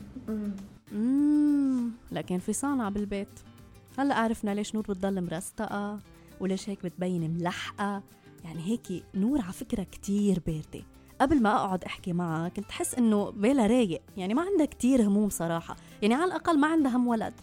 امم 0.91 1.91
لكن 2.11 2.37
في 2.39 2.53
صانع 2.53 2.89
بالبيت. 2.89 3.27
هلأ 3.97 4.15
عرفنا 4.15 4.51
ليش 4.51 4.75
نور 4.75 4.83
بتضل 4.89 5.21
مرستقة 5.25 5.99
وليش 6.39 6.69
هيك 6.69 6.83
بتبين 6.83 7.31
ملحقة 7.37 8.01
يعني 8.43 8.61
هيك 8.61 9.03
نور 9.15 9.41
على 9.41 9.53
فكرة 9.53 9.83
كتير 9.83 10.41
باردة. 10.45 10.85
قبل 11.21 11.41
ما 11.41 11.55
أقعد 11.55 11.83
أحكي 11.83 12.13
معها 12.13 12.49
كنت 12.49 12.71
حس 12.71 12.95
إنه 12.95 13.29
بيلا 13.29 13.67
رايق. 13.67 14.01
يعني 14.17 14.33
ما 14.33 14.41
عندها 14.41 14.65
كتير 14.65 15.07
هموم 15.07 15.29
صراحة. 15.29 15.75
يعني 16.01 16.13
على 16.13 16.25
الأقل 16.25 16.59
ما 16.59 16.67
عندها 16.67 16.95
هم 16.95 17.07
ولد. 17.07 17.33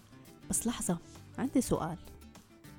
بس 0.50 0.66
لحظة 0.66 0.98
عندي 1.38 1.60
سؤال. 1.60 1.96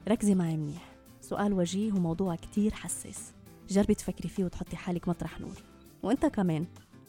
ركزي 0.07 0.35
معي 0.35 0.57
منيح. 0.57 0.91
سؤال 1.21 1.53
وجيه 1.53 1.91
وموضوع 1.93 2.35
كتير 2.35 2.73
حساس. 2.73 3.33
جربي 3.69 3.95
تفكري 3.95 4.29
فيه 4.29 4.43
وتحطي 4.43 4.75
حالك 4.75 5.07
مطرح 5.07 5.39
نور. 5.39 5.63
وإنت 6.03 6.25
كمان. 6.25 6.65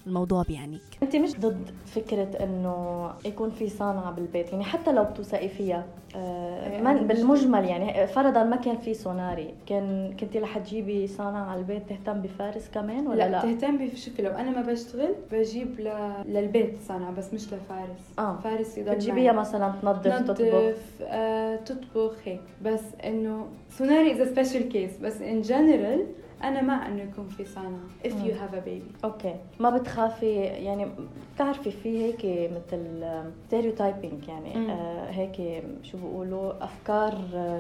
الموضوع 0.09 0.43
بيعنيك. 0.43 0.83
أنت 1.03 1.17
مش 1.17 1.41
ضد 1.41 1.71
فكرة 1.87 2.45
إنه 2.45 3.11
يكون 3.25 3.51
في 3.51 3.69
صانعة 3.69 4.11
بالبيت؟ 4.13 4.53
يعني 4.53 4.65
حتى 4.65 4.93
لو 4.93 5.05
بتوثقي 5.05 5.49
فيها 5.49 5.85
آه 6.17 6.71
إيه، 6.71 7.03
بالمجمل 7.03 7.65
يعني 7.65 8.07
فرضا 8.07 8.45
ما 8.45 8.57
كان 8.57 8.77
في 8.77 8.95
سوناري 8.95 9.55
كان 9.67 10.17
كنتي 10.21 10.39
رح 10.39 10.59
تجيبي 10.59 11.07
صانعة 11.07 11.45
على 11.51 11.61
البيت 11.61 11.83
تهتم 11.89 12.21
بفارس 12.23 12.69
كمان 12.75 13.07
ولا 13.07 13.17
لا, 13.17 13.29
لا؟ 13.29 13.43
تهتم 13.43 13.79
بشوفي 13.79 14.23
لو 14.23 14.31
أنا 14.31 14.51
ما 14.51 14.63
بشتغل 14.63 15.15
بجيب 15.33 15.81
ل... 15.81 15.91
للبيت 16.27 16.77
صانعة 16.89 17.11
بس 17.11 17.35
مش 17.35 17.47
لفارس. 17.47 18.19
آه. 18.19 18.37
فارس 18.45 18.79
يضل 18.79 18.95
بتجيبيها 18.95 19.33
مثلا 19.33 19.73
تنظف 19.83 20.19
تطبخ. 20.23 20.75
آه 21.03 21.57
تطبخ 21.57 22.15
هيك. 22.25 22.41
بس 22.65 22.83
إنه 23.05 23.47
سوناري 23.71 24.23
is 24.23 24.29
special 24.29 24.69
case 24.69 24.97
بس 24.97 25.23
in 25.23 25.41
general 25.43 26.07
أنا 26.45 26.63
مع 26.63 26.87
إنه 26.87 27.03
يكون 27.03 27.29
في 27.29 27.45
صانعة 27.45 27.81
if 28.05 28.09
you 28.09 28.33
have 28.33 28.55
a 28.55 28.61
baby. 28.69 29.05
أوكي. 29.05 29.35
ما 29.61 29.71
بتخافي 29.71 30.35
يعني 30.41 30.87
بتعرفي 31.35 31.71
في 31.71 32.05
هيك 32.05 32.51
مثل 32.53 33.05
stereotyping 33.47 34.29
يعني 34.29 34.71
آه 34.73 35.11
هيك 35.11 35.63
شو 35.83 35.99
بيقولوا 35.99 36.65
أفكار 36.65 37.15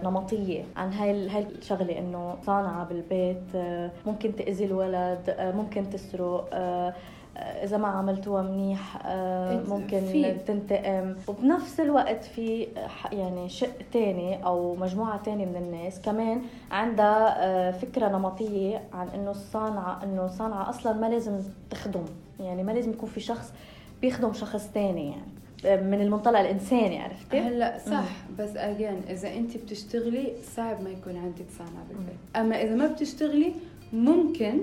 نمطية 0.04 0.64
عن 0.76 0.92
هاي 0.92 1.28
هاي 1.28 1.42
الشغلة 1.42 1.98
إنه 1.98 2.36
صانعة 2.46 2.84
بالبيت 2.84 3.54
آه 3.54 3.90
ممكن 4.06 4.36
تأذي 4.36 4.64
الولد 4.64 5.34
آه 5.38 5.52
ممكن 5.52 5.90
تسرق 5.90 6.48
آه 6.52 6.94
إذا 7.38 7.76
ما 7.76 7.88
عملتوها 7.88 8.42
منيح 8.42 8.98
آه، 9.06 9.62
ممكن 9.68 10.00
في. 10.00 10.34
تنتقم 10.46 11.14
وبنفس 11.28 11.80
الوقت 11.80 12.24
في 12.24 12.68
يعني 13.12 13.48
شق 13.48 13.76
تاني 13.92 14.44
أو 14.44 14.74
مجموعة 14.74 15.22
تانية 15.22 15.46
من 15.46 15.56
الناس 15.56 16.00
كمان 16.00 16.42
عندها 16.70 17.44
آه، 17.44 17.70
فكرة 17.70 18.08
نمطية 18.08 18.82
عن 18.92 19.08
إنه 19.08 19.30
الصانعه 19.30 20.04
إنه 20.04 20.24
الصانعه 20.24 20.68
أصلا 20.68 20.92
ما 20.92 21.06
لازم 21.06 21.40
تخدم 21.70 22.04
يعني 22.40 22.62
ما 22.62 22.72
لازم 22.72 22.90
يكون 22.90 23.08
في 23.08 23.20
شخص 23.20 23.52
بيخدم 24.00 24.32
شخص 24.32 24.68
تاني 24.74 25.10
يعني 25.10 25.38
آه، 25.66 25.80
من 25.80 26.00
المنطلق 26.00 26.38
الإنساني 26.38 26.98
عرفتي؟ 26.98 27.40
هلأ 27.40 27.78
صح 27.78 27.90
مم. 27.90 28.36
بس 28.38 28.56
اجين 28.56 29.02
إذا 29.10 29.34
أنت 29.34 29.56
بتشتغلي 29.56 30.32
صعب 30.56 30.82
ما 30.82 30.90
يكون 30.90 31.16
عندك 31.16 31.46
صانع 31.58 31.80
بالبيت 31.88 32.16
أما 32.36 32.62
إذا 32.62 32.74
ما 32.74 32.86
بتشتغلي 32.86 33.52
ممكن 33.92 34.60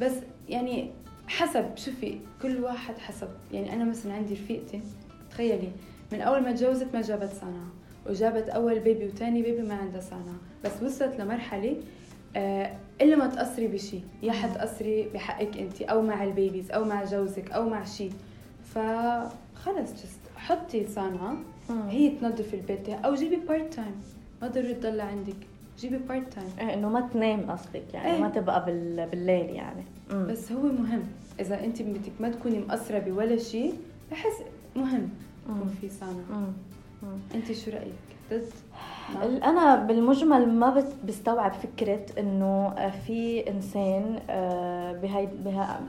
بس 0.00 0.12
يعني 0.48 0.90
حسب 1.28 1.76
شوفي 1.76 2.18
كل 2.42 2.56
واحد 2.60 2.98
حسب. 2.98 3.28
يعني 3.52 3.72
أنا 3.72 3.84
مثلا 3.84 4.12
عندي 4.14 4.34
رفيقتي 4.34 4.80
تخيلي 5.30 5.68
من 6.12 6.20
أول 6.20 6.42
ما 6.42 6.52
تجوزت 6.52 6.86
ما 6.94 7.00
جابت 7.00 7.32
صانعة 7.32 7.72
وجابت 8.06 8.48
أول 8.48 8.80
baby 8.80 9.06
وثاني 9.06 9.42
baby 9.42 9.62
ما 9.62 9.74
عندها 9.74 10.00
صانعة 10.00 10.36
بس 10.64 10.82
وصلت 10.82 11.20
لمرحلة 11.20 11.76
آه 12.36 12.76
إلا 13.00 13.16
ما 13.16 13.26
تقصري 13.26 13.66
بشيء 13.66 14.02
يا 14.22 14.32
حتقصري 14.32 15.08
بحقك 15.14 15.58
أنت 15.58 15.82
أو 15.82 16.02
مع 16.02 16.24
ال 16.24 16.31
babies 16.31 16.70
أو 16.70 16.84
مع 16.84 17.04
جوزك 17.04 17.50
أو 17.50 17.68
مع 17.68 17.84
شيء 17.84 18.12
فخلص 18.64 19.92
just 19.92 20.20
حطي 20.36 20.86
صانعة. 20.86 21.36
هي 21.88 22.10
تنظف 22.10 22.54
البيت 22.54 22.88
أو 22.88 23.14
جيبي 23.14 23.36
part 23.36 23.74
time 23.74 24.02
ما 24.42 24.48
ضروري 24.48 24.74
تضل 24.74 25.00
عندك. 25.00 25.36
جيبي 25.82 25.98
part 25.98 26.34
time 26.34 26.48
إيه 26.60 26.74
إنه 26.74 26.88
ما 26.88 27.08
تنام 27.12 27.50
قصدك 27.50 27.94
يعني 27.94 28.12
إيه. 28.12 28.20
ما 28.20 28.28
تبقى 28.28 28.64
بالليل 29.10 29.50
يعني. 29.50 29.82
مم. 30.10 30.26
بس 30.26 30.52
هو 30.52 30.62
مهم. 30.62 31.02
إذا 31.40 31.64
أنت 31.64 31.82
بدك 31.82 32.12
ما 32.20 32.28
تكوني 32.28 32.58
مقصرة 32.58 32.98
بولا 32.98 33.36
شيء 33.38 33.74
بحس 34.10 34.42
مهم 34.76 35.08
يكون 35.48 35.74
في 35.80 35.88
صانعة. 35.88 36.46
أنت 37.34 37.52
شو 37.52 37.70
رأيك؟ 37.70 37.92
ضد 38.30 39.42
أنا 39.42 39.76
بالمجمل 39.76 40.48
ما 40.48 40.84
بستوعب 41.04 41.52
فكرة 41.52 42.06
إنه 42.18 42.74
في 43.06 43.50
إنسان 43.50 44.18
آه، 44.30 44.92
بهاي 44.92 45.28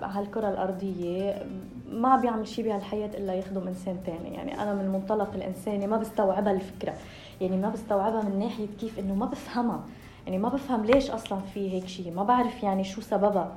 بهالكره 0.02 0.50
الأرضية 0.50 1.46
ما 1.92 2.18
بيعمل 2.18 2.48
شيء 2.48 2.66
بهالحياة 2.66 3.10
إلا 3.18 3.34
يخدم 3.34 3.68
إنسان 3.68 3.98
ثاني 4.06 4.36
يعني 4.36 4.62
أنا 4.62 4.74
من 4.74 4.82
المنطلق 4.82 5.34
الإنساني 5.34 5.88
ما 5.88 5.98
بستوعبها 5.98 6.54
الفكرة 6.54 6.94
يعني 7.42 7.58
ما 7.58 7.70
بستوعبها 7.70 8.22
من 8.22 8.40
ناحية 8.40 8.68
كيف 8.80 9.00
إنه 9.00 9.16
ما 9.16 9.26
بفهمها. 9.26 9.84
يعني 10.26 10.38
ما 10.38 10.50
بفهم 10.50 10.86
ليش 10.86 11.12
أصلا 11.12 11.40
في 11.54 11.72
هيك 11.74 11.88
شيء 11.88 12.14
ما 12.14 12.24
بعرف 12.24 12.64
يعني 12.64 12.84
شو 12.84 13.02
سببها. 13.02 13.52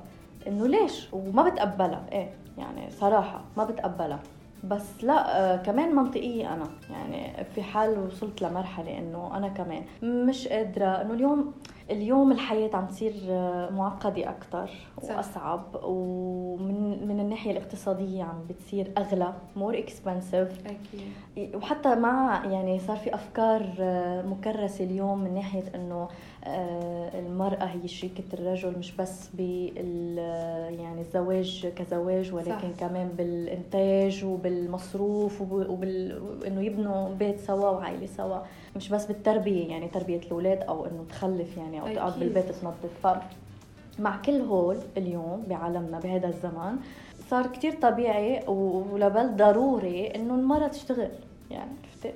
إنه 0.46 0.66
ليش؟ 0.66 1.08
وما 1.12 1.48
بتقبلها. 1.48 2.04
إيه 2.12 2.30
يعني 2.58 2.90
صراحة 2.90 3.40
ما 3.56 3.64
بتقبلها. 3.64 4.20
بس 4.64 5.04
لا 5.04 5.54
آه 5.54 5.56
كمان 5.56 5.94
منطقية 5.94 6.54
أنا. 6.54 6.66
يعني 6.90 7.44
في 7.44 7.62
حال 7.62 7.98
وصلت 7.98 8.42
لمرحلة 8.42 8.98
إنه 8.98 9.36
أنا 9.36 9.48
كمان 9.48 9.82
مش 10.02 10.48
قادرة. 10.48 10.86
إنه 10.86 11.14
اليوم 11.14 11.52
اليوم 11.90 12.32
الحياة 12.32 12.70
عم 12.76 12.86
تصير 12.86 13.12
آه، 13.28 13.70
معقدة 13.70 14.30
أكثر 14.30 14.70
وأصعب 15.02 15.80
ومن 15.82 17.08
من 17.08 17.20
الناحية 17.20 17.50
الاقتصادية 17.50 18.22
عم 18.22 18.46
بتصير 18.48 18.92
أغلى 18.98 19.34
more 19.56 19.78
expensive 19.78 20.60
أكيد. 20.66 21.56
وحتى 21.56 21.94
مع 21.94 22.44
يعني 22.44 22.78
صار 22.78 22.96
في 22.96 23.14
أفكار 23.14 23.74
آه، 23.80 24.22
مكرسة 24.22 24.84
اليوم 24.84 25.18
من 25.18 25.34
ناحية 25.34 25.64
إنه 25.74 26.08
آه، 26.44 27.18
المرأة 27.18 27.64
هي 27.64 27.88
شريكة 27.88 28.24
الرجل 28.32 28.78
مش 28.78 28.96
بس 28.96 29.28
بال 29.34 30.18
يعني 30.78 31.00
الزواج 31.00 31.72
كزواج 31.76 32.34
ولكن 32.34 32.72
صح. 32.74 32.80
كمان 32.80 33.08
بالإنتاج 33.08 34.24
وبالمصروف 34.24 35.40
وبال 35.40 36.22
إنه 36.46 36.62
يبنوا 36.62 37.14
بيت 37.14 37.40
سوا 37.40 37.70
وعائلة 37.70 38.06
سوا. 38.06 38.38
مش 38.76 38.88
بس 38.88 39.06
بالتربية 39.06 39.68
يعني 39.68 39.88
تربية 39.88 40.18
الأولاد 40.18 40.62
أو 40.62 40.86
إنه 40.86 41.04
تخلف 41.08 41.56
يعني 41.56 41.75
أو 41.80 41.94
تقعد 41.94 42.18
بالبيت 42.18 42.52
تنظف. 42.52 43.18
مع 43.98 44.16
كل 44.16 44.40
هول 44.40 44.76
اليوم 44.96 45.44
بعالمنا 45.48 45.98
بهذا 46.00 46.28
الزمان 46.28 46.78
صار 47.30 47.46
كتير 47.46 47.72
طبيعي 47.72 48.48
ولبل 48.48 49.36
ضروري 49.36 50.06
إنه 50.06 50.34
المرأة 50.34 50.68
تشتغل. 50.68 51.10
يعني 51.50 51.70
عرفتي 51.84 52.12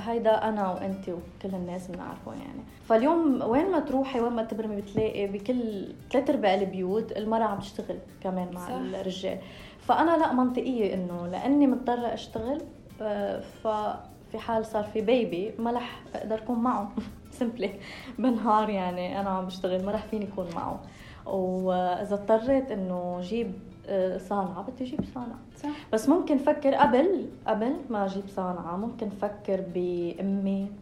هيدا 0.00 0.48
أنا 0.48 0.72
وانت 0.72 1.08
وكل 1.08 1.54
الناس 1.54 1.86
بنعرفه 1.88 2.32
يعني. 2.32 2.60
فاليوم 2.88 3.42
وين 3.42 3.70
ما 3.70 3.80
تروحي 3.80 4.20
وين 4.20 4.32
ما 4.32 4.42
تبرمي 4.42 4.76
بتلاقي 4.80 5.26
بكل 5.26 5.92
ثلاث 6.12 6.30
أرباع 6.30 6.54
البيوت 6.54 7.12
المرأة 7.12 7.44
عم 7.44 7.58
تشتغل 7.58 7.98
كمان 8.22 8.48
مع 8.54 8.60
صح. 8.60 8.70
الرجال. 8.70 9.38
فأنا 9.80 10.16
لا 10.16 10.32
منطقية 10.32 10.94
إنه 10.94 11.26
لأني 11.26 11.66
مضطرة 11.66 12.14
أشتغل 12.14 12.62
آه، 13.02 13.40
ففي 13.40 14.38
حال 14.38 14.66
صار 14.66 14.84
في 14.84 15.00
بيبي 15.00 15.52
ما 15.58 15.70
رح 15.72 16.02
أقدر 16.14 16.38
أكون 16.38 16.58
معه. 16.58 16.88
سمبلي. 17.34 17.70
بالنهار 18.18 18.68
يعني 18.70 19.20
أنا 19.20 19.30
عم 19.30 19.46
بشتغل 19.46 19.84
ما 19.84 19.92
رح 19.92 20.06
فيني 20.06 20.28
اكون 20.32 20.46
معه. 20.54 20.80
وإذا 21.26 22.14
اضطريت 22.14 22.70
إنه 22.70 23.20
جيب 23.20 23.52
آه، 23.86 24.18
صانعة 24.18 24.62
بدي 24.62 24.84
أجيب 24.84 25.04
صانعة. 25.14 25.38
صح. 25.56 25.68
بس 25.92 26.08
ممكن 26.08 26.38
فكر 26.38 26.74
قبل 26.74 27.26
قبل 27.46 27.76
ما 27.90 28.04
أجيب 28.04 28.28
صانعة 28.28 28.76
ممكن 28.76 29.08
فكر 29.08 29.60
بأمي 29.74 30.72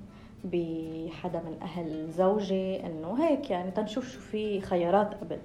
بحدا 0.44 1.42
من 1.42 1.56
أهل 1.62 2.10
زوجي 2.10 2.86
إنه 2.86 3.24
هيك 3.24 3.50
يعني 3.50 3.70
تنشوف 3.70 4.08
شو 4.08 4.20
في 4.20 4.60
خيارات 4.60 5.14
قبل. 5.14 5.38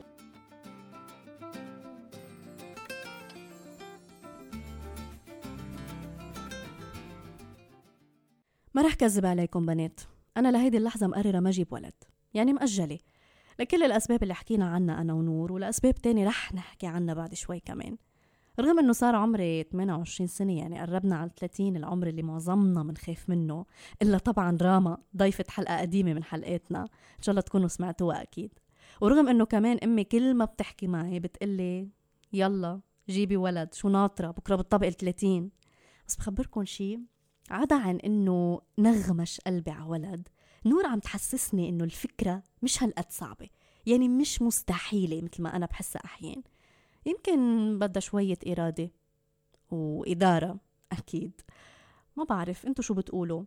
ما 8.74 8.82
رح 8.82 8.94
كذب 8.94 9.26
عليكم 9.26 9.66
بنات. 9.66 10.00
أنا 10.38 10.52
لهيدي 10.52 10.78
اللحظة 10.78 11.08
مقررة 11.08 11.40
ما 11.40 11.50
أجيب 11.50 11.74
ولد 11.74 11.94
يعني 12.34 12.54
مأجلة. 12.54 13.00
لكل 13.60 13.84
الأسباب 13.84 14.24
اللي 14.24 14.34
حكينا 14.34 14.66
عنها 14.66 15.02
أنا 15.02 15.14
ونور 15.14 15.52
ولأسباب 15.52 15.96
تانية 15.96 16.28
رح 16.28 16.54
نحكي 16.54 16.88
عنها 16.88 17.14
بعد 17.14 17.34
شوي 17.34 17.60
كمان. 17.60 17.98
رغم 18.60 18.80
إنه 18.80 18.94
صار 18.94 19.16
عمري 19.16 19.64
28 19.64 20.28
سنة 20.28 20.58
يعني 20.58 20.80
قربنا 20.82 21.16
على 21.16 21.30
30 21.38 21.76
العمر 21.76 22.08
اللي 22.08 22.22
معظمنا 22.24 22.84
بنخاف 22.84 23.30
منه 23.30 23.66
إلا 24.02 24.18
طبعا 24.18 24.58
راما 24.62 24.98
ضيفه 25.18 25.46
حلقة 25.50 25.80
قديمة 25.80 26.14
من 26.14 26.24
حلقاتنا. 26.24 26.82
إن 27.18 27.24
شاء 27.24 27.34
الله 27.34 27.42
تكونوا 27.42 27.68
سمعتوها 27.68 28.22
أكيد. 28.22 28.52
ورغم 29.02 29.28
إنه 29.28 29.46
كمان 29.46 29.78
أمي 29.84 30.04
كل 30.04 30.34
ما 30.34 30.46
بتحكي 30.46 30.88
معي 30.88 31.20
بتقلي 31.20 31.90
يلا 32.34 32.80
جيبي 33.10 33.38
ولد 33.38 33.74
شو 33.74 33.90
ناطرة 33.90 34.32
بكرة 34.32 34.56
بالطبق 34.56 34.90
30 34.90 35.52
بس 36.08 36.16
بخبركم 36.16 36.66
شي 36.66 37.00
عدا 37.50 37.76
عن 37.76 37.98
إنه 37.98 38.62
نغمش 38.78 39.42
قلبي 39.42 39.72
على 39.72 39.90
ولد 39.90 40.28
نور 40.66 40.86
عم 40.86 41.00
تحسسني 41.00 41.70
إنه 41.70 41.84
الفكرة 41.84 42.44
مش 42.62 42.84
هالقد 42.84 43.12
صعبة 43.12 43.48
يعني 43.86 44.10
مش 44.10 44.42
مستحيلة 44.42 45.22
مثل 45.22 45.44
ما 45.44 45.56
أنا 45.56 45.66
بحسها 45.66 46.02
أحيان. 46.06 46.44
يمكن 47.06 47.80
بدها 47.80 48.00
شوية 48.00 48.38
إرادة 48.48 48.92
وإدارة 49.72 50.58
أكيد. 50.92 51.42
ما 52.16 52.24
بعرف 52.24 52.66
إنتو 52.66 52.82
شو 52.82 52.94
بتقولوا؟ 52.94 53.44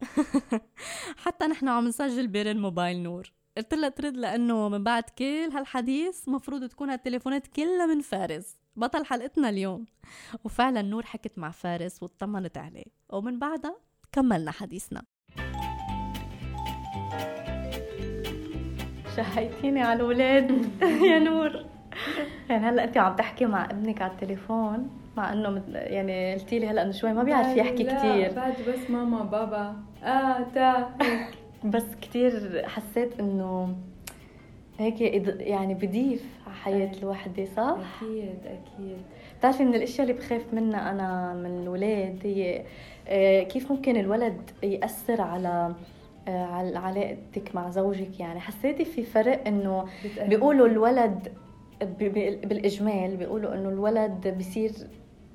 حتى 1.24 1.46
نحن 1.46 1.68
عم 1.68 1.88
نسجل 1.88 2.26
بير 2.28 2.54
موبايل 2.54 3.02
نور. 3.02 3.32
قلت 3.56 3.74
لها 3.74 3.88
ترد 3.88 4.16
لأنه 4.16 4.68
من 4.68 4.84
بعد 4.84 5.02
كل 5.18 5.50
هالحديث 5.54 6.28
مفروض 6.28 6.64
تكون 6.68 6.90
هالتليفونات 6.90 7.46
كلها 7.46 7.86
من 7.86 8.00
فارس. 8.00 8.56
بطل 8.76 9.04
حلقتنا 9.04 9.48
اليوم. 9.48 9.86
وفعلا 10.44 10.82
نور 10.82 11.02
حكت 11.06 11.38
مع 11.38 11.50
فارس 11.50 12.02
واطمنت 12.02 12.58
عليه. 12.58 12.84
ومن 13.10 13.38
بعدها 13.38 13.76
كملنا 14.12 14.50
حديثنا. 14.50 15.02
شهيتيني 19.16 19.82
على 19.82 20.00
الولاد 20.00 20.50
يا 21.10 21.18
نور. 21.18 21.64
يعني 22.48 22.66
هلأ 22.66 22.84
انت 22.84 22.96
عم 22.96 23.16
تحكي 23.16 23.46
مع 23.46 23.64
ابنك 23.64 24.02
على 24.02 24.12
التليفون 24.12 24.90
مع 25.16 25.32
إنه 25.32 25.62
يعني 25.72 26.34
قلتي 26.34 26.58
لي 26.58 26.66
هلأ 26.68 26.82
انه 26.82 26.92
شوي 26.92 27.12
ما 27.12 27.22
بيعرف 27.22 27.56
يحكي 27.56 27.84
كثير 27.84 28.32
بعد 28.32 28.54
بس 28.68 28.90
ماما 28.90 29.22
بابا. 29.22 29.76
آه 30.02 30.46
تا. 30.54 30.96
بس 31.64 31.84
كثير 32.02 32.62
حسيت 32.68 33.20
إنه 33.20 33.76
هيك 34.78 35.00
يعني 35.40 35.74
بضيف 35.74 36.24
على 36.46 36.54
حياة 36.54 36.90
الوحدة 37.02 37.44
صح؟ 37.56 37.76
أكيد 38.02 38.38
أكيد. 38.44 38.96
بتعرفي 39.38 39.64
من 39.64 39.74
الأشياء 39.74 40.08
اللي 40.08 40.18
بخاف 40.20 40.54
منها 40.54 40.90
أنا 40.90 41.34
من 41.34 41.62
الولاد 41.62 42.18
هي 42.22 42.62
آه، 43.08 43.42
كيف 43.42 43.72
ممكن 43.72 43.96
الولد 43.96 44.50
يأثر 44.62 45.20
على 45.20 45.74
آه، 46.28 46.44
على 46.44 46.78
علاقتك 46.78 47.54
مع 47.54 47.70
زوجك؟ 47.70 48.20
يعني 48.20 48.40
حسيتي 48.40 48.84
في 48.84 49.02
فرق 49.02 49.46
إنه 49.46 49.84
بيقولوا 50.28 50.66
الولد 50.66 51.32
بالإجمال 52.44 53.16
بيقولوا 53.16 53.54
إنه 53.54 53.68
الولد 53.68 54.38
بصير 54.38 54.72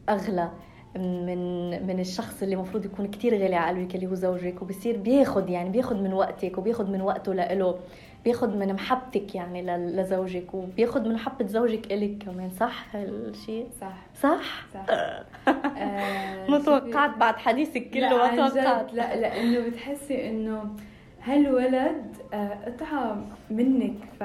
أغلى. 0.09 0.51
من 0.95 1.69
من 1.87 1.99
الشخص 1.99 2.43
اللي 2.43 2.55
المفروض 2.55 2.85
يكون 2.85 3.07
كتير 3.07 3.33
غالي 3.33 3.55
على 3.55 3.79
قلبك 3.79 3.95
اللي 3.95 4.07
هو 4.07 4.13
زوجك 4.13 4.61
وبصير 4.61 4.97
بياخد 4.97 5.49
يعني 5.49 5.69
بياخد 5.69 5.95
من 6.01 6.13
وقتك 6.13 6.57
وبياخد 6.57 6.89
من 6.89 7.01
وقته 7.01 7.33
لإله 7.33 7.79
بياخد 8.25 8.55
من 8.55 8.73
محبتك 8.73 9.35
يعني 9.35 9.77
لزوجك 9.77 10.53
وبياخد 10.53 11.07
من 11.07 11.13
محبة 11.13 11.47
زوجك 11.47 11.91
إلك 11.93 12.23
كمان 12.23 12.49
صح 12.49 12.95
هالشيء؟ 12.95 13.67
صح. 13.81 13.93
صح؟ 14.21 14.65
صح. 14.73 14.85
آه. 14.89 15.25
ما 16.51 16.59
توقعت 16.59 17.17
بعد 17.17 17.35
حديثك 17.35 17.89
كله 17.89 18.17
ما 18.17 18.49
توقعت 18.49 18.93
لا 18.93 19.15
لأنه 19.15 19.69
بتحسي 19.69 20.29
إنه 20.29 20.75
هالولد 21.23 22.15
آه، 22.33 22.57
قطعة 22.65 23.25
منك 23.49 23.97
ف 24.19 24.23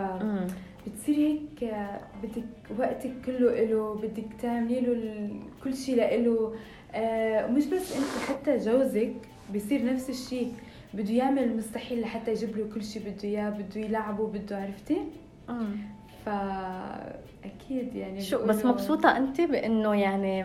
بتصير 0.86 1.16
هيك 1.16 1.74
بدك 2.22 2.78
وقتك 2.78 3.12
كله 3.26 3.62
إله 3.62 3.94
بدك 3.94 4.26
تعملي 4.42 4.80
له 4.80 5.28
كل 5.64 5.76
شيء 5.76 5.96
لإله 5.96 6.54
آه 6.94 7.46
ومش 7.46 7.66
بس 7.66 7.96
انت 7.96 8.28
حتى 8.28 8.56
جوزك 8.58 9.12
بصير 9.54 9.84
نفس 9.84 10.10
الشيء 10.10 10.52
بده 10.94 11.12
يعمل 11.12 11.42
المستحيل 11.42 12.00
لحتى 12.00 12.30
يجيب 12.30 12.56
له 12.56 12.66
كل 12.74 12.84
شيء 12.84 13.02
بده 13.02 13.24
إياه 13.24 13.50
بده 13.50 13.80
يلعبه 13.80 14.26
بده 14.26 14.56
عرفتي؟ 14.62 14.96
امم 15.48 15.76
فاكيد 16.26 17.94
يعني 17.94 18.20
شو 18.20 18.46
بس 18.46 18.64
مبسوطة 18.64 19.16
انت 19.16 19.40
بإنه 19.40 19.94
يعني 19.94 20.44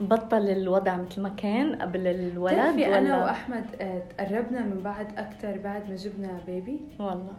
بطل 0.00 0.48
الوضع 0.50 0.96
مثل 0.96 1.22
ما 1.22 1.28
كان 1.28 1.74
قبل 1.74 2.06
الولد 2.06 2.36
ولا 2.36 2.98
أنا 2.98 3.24
وأحمد 3.24 3.64
آه، 3.80 4.02
تقربنا 4.18 4.60
من 4.60 4.80
بعض 4.84 5.06
أكثر 5.18 5.58
بعد 5.64 5.90
ما 5.90 5.96
جبنا 5.96 6.40
baby 6.46 6.80
والله. 6.98 7.32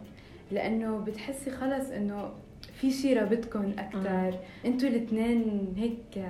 لأنه 0.50 0.98
بتحسي 0.98 1.50
خلص 1.50 1.90
إنه 1.90 2.30
في 2.74 2.90
شيء 2.90 3.18
رابطكم 3.18 3.72
أكثر 3.78 4.38
أنتوا 4.66 4.88
الاثنين 4.88 5.74
هيك 5.76 6.26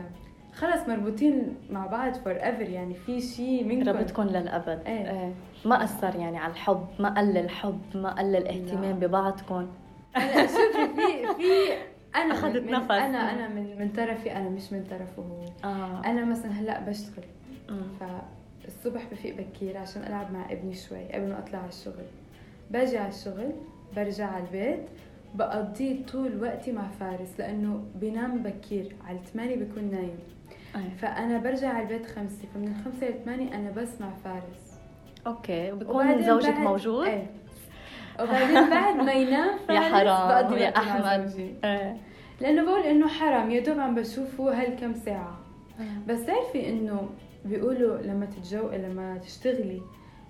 خلص 0.55 0.89
مربوطين 0.89 1.57
مع 1.71 1.87
بعض 1.87 2.15
forever 2.15 2.69
يعني 2.71 2.95
في 2.95 3.21
شيء 3.21 3.65
منكم. 3.65 3.89
ربطكم 3.89 4.23
للأبد. 4.23 4.83
إيه. 4.87 5.11
إيه. 5.11 5.33
ما 5.65 5.85
أثر 5.85 6.17
يعني 6.17 6.39
على 6.39 6.53
الحب 6.53 6.87
ما 6.99 7.19
قل 7.19 7.37
الحب 7.37 7.81
ما 7.95 8.11
قل 8.11 8.37
الاهتمام 8.37 8.99
ببعضكم. 8.99 9.69
هلا 10.13 10.47
شوفي 10.47 10.89
في 10.97 11.35
في 11.35 11.73
أنا 12.17 12.35
أخذت 12.35 12.71
نفس. 12.71 12.91
أنا 12.91 13.33
أنا 13.33 13.49
من 13.49 13.79
من 13.79 13.89
طرفي 13.89 14.37
أنا 14.37 14.49
مش 14.49 14.73
من 14.73 14.85
طرفه. 14.91 15.23
هو 15.23 15.71
آه. 15.71 16.03
أنا 16.05 16.25
مثلا 16.25 16.51
هلأ 16.51 16.81
بشتغل. 16.81 17.25
فالصبح 18.01 19.03
بفيق 19.13 19.37
بكير 19.37 19.79
عشان 19.79 20.03
ألعب 20.03 20.33
مع 20.33 20.53
ابني 20.53 20.75
شوي 20.75 21.13
قبل 21.13 21.29
ما 21.29 21.39
أطلع 21.39 21.59
على 21.59 21.69
الشغل. 21.69 22.05
باجي 22.71 22.99
على 22.99 23.09
الشغل. 23.09 23.53
برجع 23.97 24.27
على 24.27 24.45
البيت 24.45 24.89
بقضي 25.35 26.05
طول 26.13 26.43
وقتي 26.43 26.73
مع 26.73 26.89
فارس 26.89 27.29
لأنه 27.39 27.85
بينام 27.95 28.43
بكير 28.43 28.97
على 29.05 29.19
8 29.33 29.57
بيكون 29.57 29.91
نايم 29.91 30.19
أيه. 30.77 30.97
فأنا 30.99 31.39
برجع 31.39 31.69
على 31.69 31.83
البيت 31.83 32.07
خمسة 32.07 32.49
فمن 32.55 32.69
الخمسة 32.69 33.09
ل 33.09 33.25
8 33.25 33.55
أنا 33.55 33.71
بس 33.71 34.01
مع 34.01 34.11
فارس 34.25 34.81
أوكي 35.27 35.73
وبكون 35.73 36.23
زوجك 36.23 36.51
بعد... 36.51 36.59
موجود؟ 36.59 37.07
إيه 37.07 37.27
وبعدين 38.21 38.71
بعد 38.71 38.97
ما 38.97 39.13
ينام 39.13 39.59
يا 39.71 39.81
حرام 39.81 40.53
يا 40.53 40.77
أحمد 40.77 41.51
إيه. 41.65 41.97
لأنه 42.41 42.65
بقول 42.65 42.81
إنه 42.81 43.09
حرام 43.09 43.51
يا 43.51 43.61
دوب 43.61 43.79
عم 43.79 43.95
بشوفه 43.95 44.63
هالكم 44.63 44.95
ساعة 44.95 45.41
أيه. 45.81 45.87
بس 46.09 46.27
تعرفي 46.27 46.69
إنه 46.69 47.11
بيقولوا 47.45 47.99
لما 47.99 48.27
تتجو 48.27 48.71
لما 48.71 49.19
تشتغلي 49.19 49.83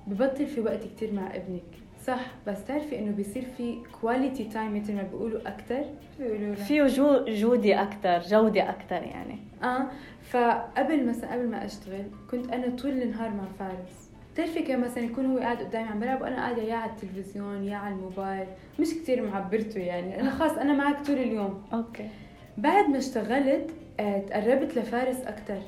ببطل 0.06 0.46
في 0.46 0.60
وقت 0.60 0.84
كتير 0.84 1.12
مع 1.12 1.36
ابنك 1.36 1.81
صح 2.06 2.20
بس 2.46 2.64
تعرفي 2.64 2.98
إنه 2.98 3.10
بيصير 3.12 3.44
في 3.56 3.78
quality 4.00 4.44
time 4.44 4.76
مثل 4.76 4.94
ما 4.94 5.02
بيقولوا 5.02 5.40
أكثر 5.46 5.84
بيقولوا 6.18 6.54
فيه 6.54 6.86
جو 6.86 7.24
جودة 7.24 7.82
أكثر 7.82 8.18
جودة 8.20 8.70
أكثر 8.70 9.02
يعني. 9.02 9.38
آه 9.62 9.86
فقبل 10.22 11.06
مثلا 11.06 11.32
قبل 11.32 11.48
ما 11.48 11.64
أشتغل 11.64 12.04
كنت 12.30 12.52
أنا 12.52 12.76
طول 12.76 12.90
النهار 12.90 13.30
مع 13.30 13.44
فارس. 13.58 14.10
بتعرفي 14.34 14.62
كيف 14.62 14.78
مثلا 14.78 15.04
يكون 15.04 15.26
هو 15.26 15.38
قاعد 15.38 15.56
قدامي 15.56 15.88
عم 15.88 16.00
بلعب 16.00 16.22
وأنا 16.22 16.36
قاعدة 16.36 16.62
يا 16.62 16.74
على 16.74 16.90
التلفزيون 16.90 17.64
يا 17.64 17.76
على 17.76 17.94
الموبايل؟ 17.94 18.46
مش 18.80 18.88
كثير 18.94 19.26
معبرته 19.26 19.80
يعني. 19.80 20.20
أنا 20.20 20.30
خلاص 20.30 20.52
أنا 20.52 20.72
معك 20.72 21.06
طول 21.06 21.16
اليوم. 21.18 21.62
أوكي. 21.72 22.08
بعد 22.58 22.88
ما 22.88 22.98
اشتغلت 22.98 23.70
آه، 24.00 24.18
تقربت 24.18 24.78
لفارس 24.78 25.20
أكثر 25.20 25.58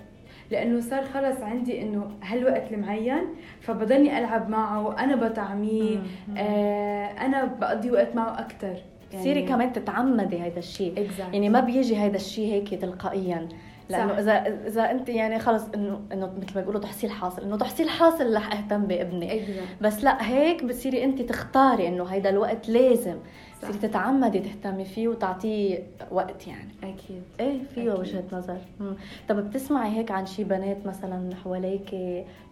لأنه 0.54 0.80
صار 0.80 1.04
خلص 1.04 1.40
عندي 1.40 1.82
إنه 1.82 2.10
هالوقت 2.22 2.72
المعين 2.72 3.22
فبضلني 3.60 4.18
ألعب 4.18 4.48
معه 4.48 4.98
أنا 4.98 5.16
بطعميه 5.16 5.98
آه 6.36 7.06
أنا 7.06 7.44
بقضي 7.44 7.90
وقت 7.90 8.16
معه 8.16 8.40
أكثر 8.40 8.66
يعني 8.66 9.22
بتصيري 9.22 9.42
كمان 9.42 9.72
تتعمدي 9.72 10.38
هذا 10.38 10.58
الشيء 10.58 10.94
exactly. 10.94 11.34
يعني 11.34 11.48
ما 11.48 11.60
بيجي 11.60 11.96
هذا 11.96 12.16
الشيء 12.16 12.52
هيك 12.52 12.74
تلقائيا 12.74 13.48
لأنه 13.88 14.12
صح. 14.12 14.18
اذا 14.18 14.32
إذا 14.66 14.90
أنت 14.90 15.08
يعني 15.08 15.38
خلص 15.38 15.64
انه 15.74 16.00
إنه 16.12 16.26
مثل 16.26 16.54
ما 16.54 16.60
بيقولوا 16.60 16.80
تحصيل 16.80 17.10
حاصل 17.10 17.42
إنه 17.42 17.56
تحصيل 17.56 17.88
حاصل 17.88 18.36
رح 18.36 18.52
أهتم 18.52 18.82
بابني 18.82 19.40
exactly. 19.40 19.82
بس 19.82 20.04
لأ 20.04 20.28
هيك 20.28 20.64
بتصيري 20.64 21.04
أنت 21.04 21.22
تختاري 21.22 21.88
إنه 21.88 22.04
هيدا 22.04 22.30
الوقت 22.30 22.68
لازم 22.68 23.16
تصيري 23.64 23.88
تتعمدي 23.88 24.40
تهتمي 24.40 24.84
فيه 24.84 25.08
وتعطيه 25.08 25.86
وقت 26.10 26.46
يعني. 26.46 26.68
أكيد. 26.82 27.22
إيه 27.40 27.58
فيه 27.74 27.92
وجهة 27.92 28.24
نظر. 28.32 28.58
مم. 28.80 28.96
طب 29.28 29.36
بتسمعي 29.36 29.90
هيك 29.90 30.10
عن 30.10 30.26
شي 30.26 30.44
بنات 30.44 30.86
مثلا 30.86 31.34
حواليك 31.34 31.94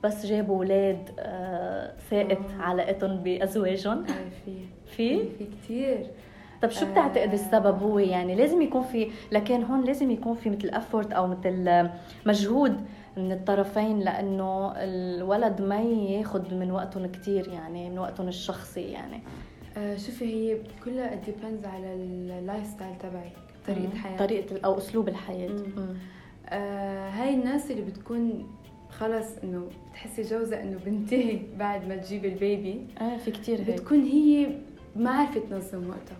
بس 0.04 0.26
جابوا 0.26 0.56
أولاد 0.56 1.10
آه 1.18 1.92
ثائت 2.10 2.38
آه. 2.38 2.62
علاقتهم 2.62 3.16
بأزواجهم؟ 3.16 4.04
إيه 4.06 4.30
في. 4.44 4.52
في؟ 4.96 5.28
في 5.38 5.44
كثير 5.44 6.06
طب 6.62 6.70
شو 6.70 6.90
بتعتقدي 6.90 7.34
السبب 7.34 7.82
هو 7.82 7.98
يعني؟ 7.98 8.34
لازم 8.34 8.62
يكون 8.62 8.82
في 8.82 9.10
لكن 9.32 9.62
هون 9.62 9.84
لازم 9.84 10.10
يكون 10.10 10.34
في 10.34 10.50
مثل 10.50 10.68
افورت 10.68 11.12
أو 11.12 11.26
مثل 11.26 11.88
مجهود 12.26 12.80
من 13.16 13.32
الطرفين 13.32 13.98
لأنه 14.00 14.72
الولد 14.76 15.62
ما 15.62 15.80
ياخذ 15.80 16.54
من 16.54 16.70
وقتهم 16.70 17.06
كثير 17.06 17.48
يعني 17.48 17.90
من 17.90 17.98
وقتهم 17.98 18.28
الشخصي 18.28 18.80
يعني. 18.80 19.16
آه 19.16 19.51
شوفي 19.76 20.24
هي 20.24 20.58
كلها 20.84 21.14
depends 21.14 21.64
على 21.64 21.94
ال 21.94 22.66
lifestyle 22.66 22.98
تبعك 22.98 23.32
طريقة 23.66 23.96
حياتك 23.96 24.18
طريقة 24.18 24.60
أو 24.64 24.78
أسلوب 24.78 25.08
الحياة. 25.08 25.50
آه 26.48 27.10
هاي 27.10 27.34
الناس 27.34 27.70
اللي 27.70 27.82
بتكون 27.82 28.50
خلص 28.90 29.26
إنه 29.44 29.68
بتحسي 29.90 30.22
جوزها 30.22 30.62
إنه 30.62 30.78
بنتهي 30.86 31.38
بعد 31.58 31.88
ما 31.88 31.96
تجيب 31.96 32.24
ال 32.24 32.35
baby. 32.35 32.86
آه 33.00 33.16
في 33.16 33.30
كثير 33.30 33.58
هيك. 33.60 33.70
بتكون 33.70 34.02
هي 34.02 34.56
ما 34.96 35.10
عرفت 35.10 35.38
تنظم 35.38 35.88
وقتها. 35.88 36.16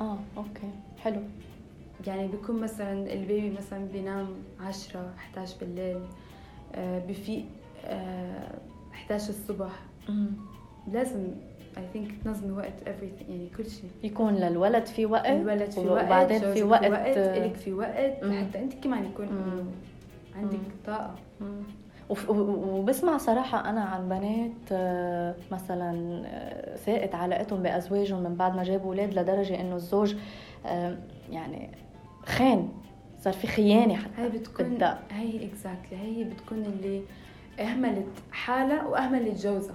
آه 0.00 0.18
أوكي. 0.36 0.70
حلو. 0.98 1.20
يعني 2.06 2.28
بيكون 2.28 2.60
مثلا 2.60 3.12
ال 3.12 3.20
baby 3.20 3.50
مثلا 3.50 3.84
بينام 3.84 4.28
10 4.60 5.12
11 5.18 5.56
بالليل. 5.60 6.00
آه 6.74 6.98
بفيق 6.98 7.44
آه 7.84 8.58
11 8.94 9.28
الصبح. 9.30 9.82
مم. 10.08 10.30
لازم 10.92 11.28
اي 11.78 11.82
ثينك 11.92 12.10
تنظمي 12.24 12.52
وقت 12.52 12.72
everything 12.86 13.30
يعني 13.30 13.48
كل 13.56 13.70
شيء. 13.70 13.90
يكون 14.02 14.34
للولد 14.34 14.86
في 14.86 15.06
وقت 15.06 15.26
الولد 15.26 15.70
في 15.70 15.80
وقت 15.88 16.04
وبعدين 16.06 16.40
في 16.52 16.62
وقت, 16.62 16.90
وقت 16.90 17.16
إلك 17.16 17.54
في 17.54 17.72
وقت 17.72 18.24
لحتى 18.24 18.58
أنت 18.58 18.74
كمان 18.84 19.04
يكون 19.04 19.28
عندك 20.36 20.58
طاقة. 20.86 21.14
وبسمع 22.28 23.16
صراحة 23.18 23.70
أنا 23.70 23.80
عن 23.80 24.08
بنات 24.08 24.52
آه، 24.72 25.34
مثلا 25.52 26.22
آه، 26.26 26.76
ساءت 26.76 27.14
علاقتهم 27.14 27.62
بأزواجهم 27.62 28.22
من 28.22 28.34
بعد 28.34 28.56
ما 28.56 28.62
جابوا 28.62 28.86
أولاد 28.86 29.14
لدرجة 29.18 29.60
إنه 29.60 29.76
الزوج 29.76 30.14
آه، 30.66 30.96
يعني 31.30 31.70
خان 32.26 32.68
صار 33.20 33.32
في 33.32 33.46
خيانة 33.46 33.96
حتى 33.96 34.10
هي 34.18 34.28
بتكون 34.28 34.68
بالدق. 34.68 34.98
هي 35.10 35.46
اكزاكتلي 35.46 35.98
هي 35.98 36.24
بتكون 36.24 36.58
اللي 36.64 37.02
أهملت 37.60 38.06
حالها 38.32 38.86
وأهملت 38.86 39.46
جوزها. 39.46 39.74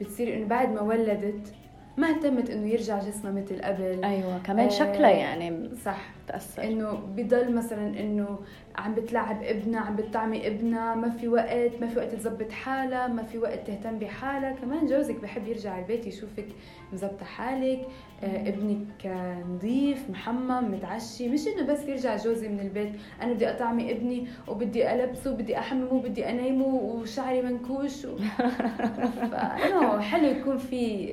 بتصير 0.00 0.36
إنه 0.36 0.46
بعد 0.46 0.72
ما 0.72 0.80
ولدت 0.80 1.52
ما 1.98 2.10
اهتمت 2.10 2.50
إنه 2.50 2.68
يرجع 2.68 2.98
جسمها 2.98 3.32
مثل 3.32 3.62
قبل. 3.62 4.04
أيوه 4.04 4.38
كمان 4.38 4.66
آه 4.66 4.68
شكلها 4.68 5.10
يعني 5.10 5.70
صح. 5.84 5.98
تاثر 6.28 6.64
إنه 6.64 6.92
بضل 6.92 7.54
مثلا 7.54 8.00
إنه 8.00 8.38
عم 8.76 8.94
بتلعب 8.94 9.42
ابنها 9.42 9.80
عم 9.80 9.96
بتطعمي 9.96 10.46
ابنها 10.46 10.94
ما 10.94 11.10
في 11.10 11.28
وقت 11.28 11.80
ما 11.80 11.86
في 11.86 11.98
وقت 11.98 12.14
تظبط 12.14 12.52
حالها 12.52 13.06
ما 13.06 13.22
في 13.22 13.38
وقت 13.38 13.66
تهتم 13.66 13.98
بحالها. 13.98 14.52
كمان 14.52 14.86
جوزك 14.86 15.14
بحب 15.20 15.48
يرجع 15.48 15.78
البيت 15.78 16.06
يشوفك 16.06 16.46
مزبطه 16.92 17.24
حالك. 17.24 17.80
آه 18.22 18.48
ابنك 18.48 19.06
نظيف 19.48 20.10
محمم 20.10 20.72
متعشي. 20.72 21.28
مش 21.28 21.40
إنه 21.48 21.66
بس 21.66 21.84
يرجع 21.88 22.16
جوزي 22.16 22.48
من 22.48 22.60
البيت. 22.60 22.92
أنا 23.22 23.32
بدي 23.32 23.50
أطعمي 23.50 23.92
ابني 23.92 24.26
وبدي 24.48 24.92
ألبسه 24.92 25.32
وبدي 25.32 25.58
أحممه 25.58 25.92
وبدي 25.92 26.30
أنيمه 26.30 26.66
وشعري 26.66 27.42
منكوش 27.42 28.04
و... 28.04 28.18
حلو 30.10 30.28
يكون 30.28 30.58
في 30.58 31.08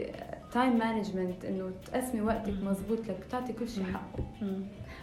time 0.56 0.78
management 0.78 1.46
إنه 1.46 1.72
تقسمي 1.86 2.22
وقتك 2.22 2.54
مزبوط 2.64 3.00
لك 3.00 3.18
تعطي 3.32 3.54
كل 3.54 3.70
شيء 3.70 3.84
حقه. 3.84 4.24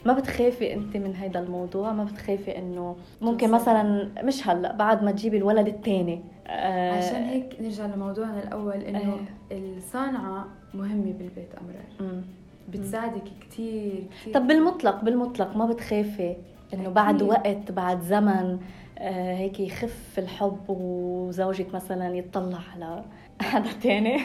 ما 0.07 0.12
بتخافي 0.12 0.75
انت 0.75 0.97
من 0.97 1.15
هذا 1.17 1.41
الموضوع؟ 1.41 1.93
ما 1.93 2.05
بتخافي 2.05 2.59
إنه 2.59 2.97
ممكن 3.21 3.51
مثلا 3.51 4.09
مش 4.23 4.49
هلأ 4.49 4.73
بعد 4.73 5.05
ما 5.05 5.11
تجيبي 5.11 5.37
الولد 5.37 5.69
الثاني 5.69 6.21
آه 6.47 6.93
عشان 6.93 7.23
هيك 7.23 7.57
نرجع 7.61 7.87
لموضوعنا 7.87 8.43
الأول 8.43 8.77
إنه 8.77 8.99
آه. 8.99 9.19
الصانعه 9.53 10.49
مهمة 10.75 11.12
بالبيت 11.12 11.55
امرار 11.61 12.23
بتساعدك 12.69 13.23
كثير 13.51 14.05
كثير 14.21 14.35
طب 14.35 14.47
بالمطلق 14.47 15.05
بالمطلق 15.05 15.57
ما 15.57 15.67
بتخافي 15.67 16.37
إنه 16.75 16.88
بعد 16.88 17.23
وقت 17.23 17.73
بعد 17.73 18.01
زمن 18.01 18.59
آه 18.99 19.35
هيك 19.35 19.61
يخف 19.61 20.19
الحب 20.19 20.61
وزوجك 20.69 21.75
مثلا 21.75 22.17
يطلع 22.17 22.61
على 22.75 23.05
حدا 23.43 23.73
تاني 23.83 24.21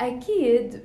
أكيد 0.00 0.80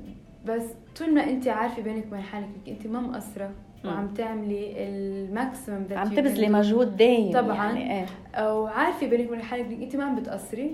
بس 0.45 0.63
طول 0.99 1.13
ما 1.13 1.23
انت 1.23 1.47
عارفة 1.47 1.81
بينك 1.81 2.05
وبين 2.07 2.21
حالك 2.21 2.45
إنك 2.45 2.69
انت 2.77 2.87
ما 2.87 2.99
مقصرة 2.99 3.51
وعم 3.85 4.07
تعملي 4.07 4.73
الماكسيمم 4.77 5.85
عم 5.91 6.07
تبذلي 6.09 6.49
مجهود 6.49 6.97
دايم 6.97 7.31
طبعا. 7.31 7.55
يعني 7.55 7.99
إيه. 7.99 8.05
وعارفة 8.53 9.07
بينك 9.07 9.27
وبين 9.27 9.41
حالك 9.41 9.65
إنك 9.65 9.81
انت 9.81 9.95
ما 9.95 10.03
عم 10.03 10.15
بتقصري. 10.15 10.71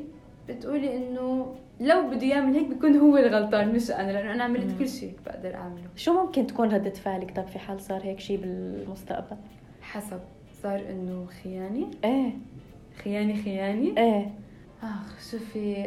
بتقولي 0.49 0.97
إنه 0.97 1.55
لو 1.79 2.09
بده 2.09 2.25
يعمل 2.25 2.55
هيك 2.55 2.67
بيكون 2.67 2.95
هو 2.95 3.17
الغلطان 3.17 3.73
مش 3.73 3.91
أنا 3.91 4.11
لأنه 4.11 4.33
أنا 4.33 4.43
عملت 4.43 4.79
كل 4.79 4.89
شيء 4.89 5.13
بقدر 5.25 5.55
أعمله. 5.55 5.83
شو 5.95 6.13
ممكن 6.23 6.47
تكون 6.47 6.69
ردة 6.69 6.89
فعلك؟ 6.89 7.35
طب 7.35 7.47
في 7.47 7.59
حال 7.59 7.81
صار 7.81 8.01
هيك 8.03 8.19
شيء 8.19 8.37
بالمستقبل؟ 8.37 9.37
حسب 9.81 10.19
صار 10.63 10.81
إنه 10.89 11.25
خياني 11.43 11.87
إيه. 12.03 12.29
خياني 13.03 13.35
خياني 13.43 13.97
إيه. 13.97 14.29
أخ 14.83 15.31
شوفي 15.31 15.83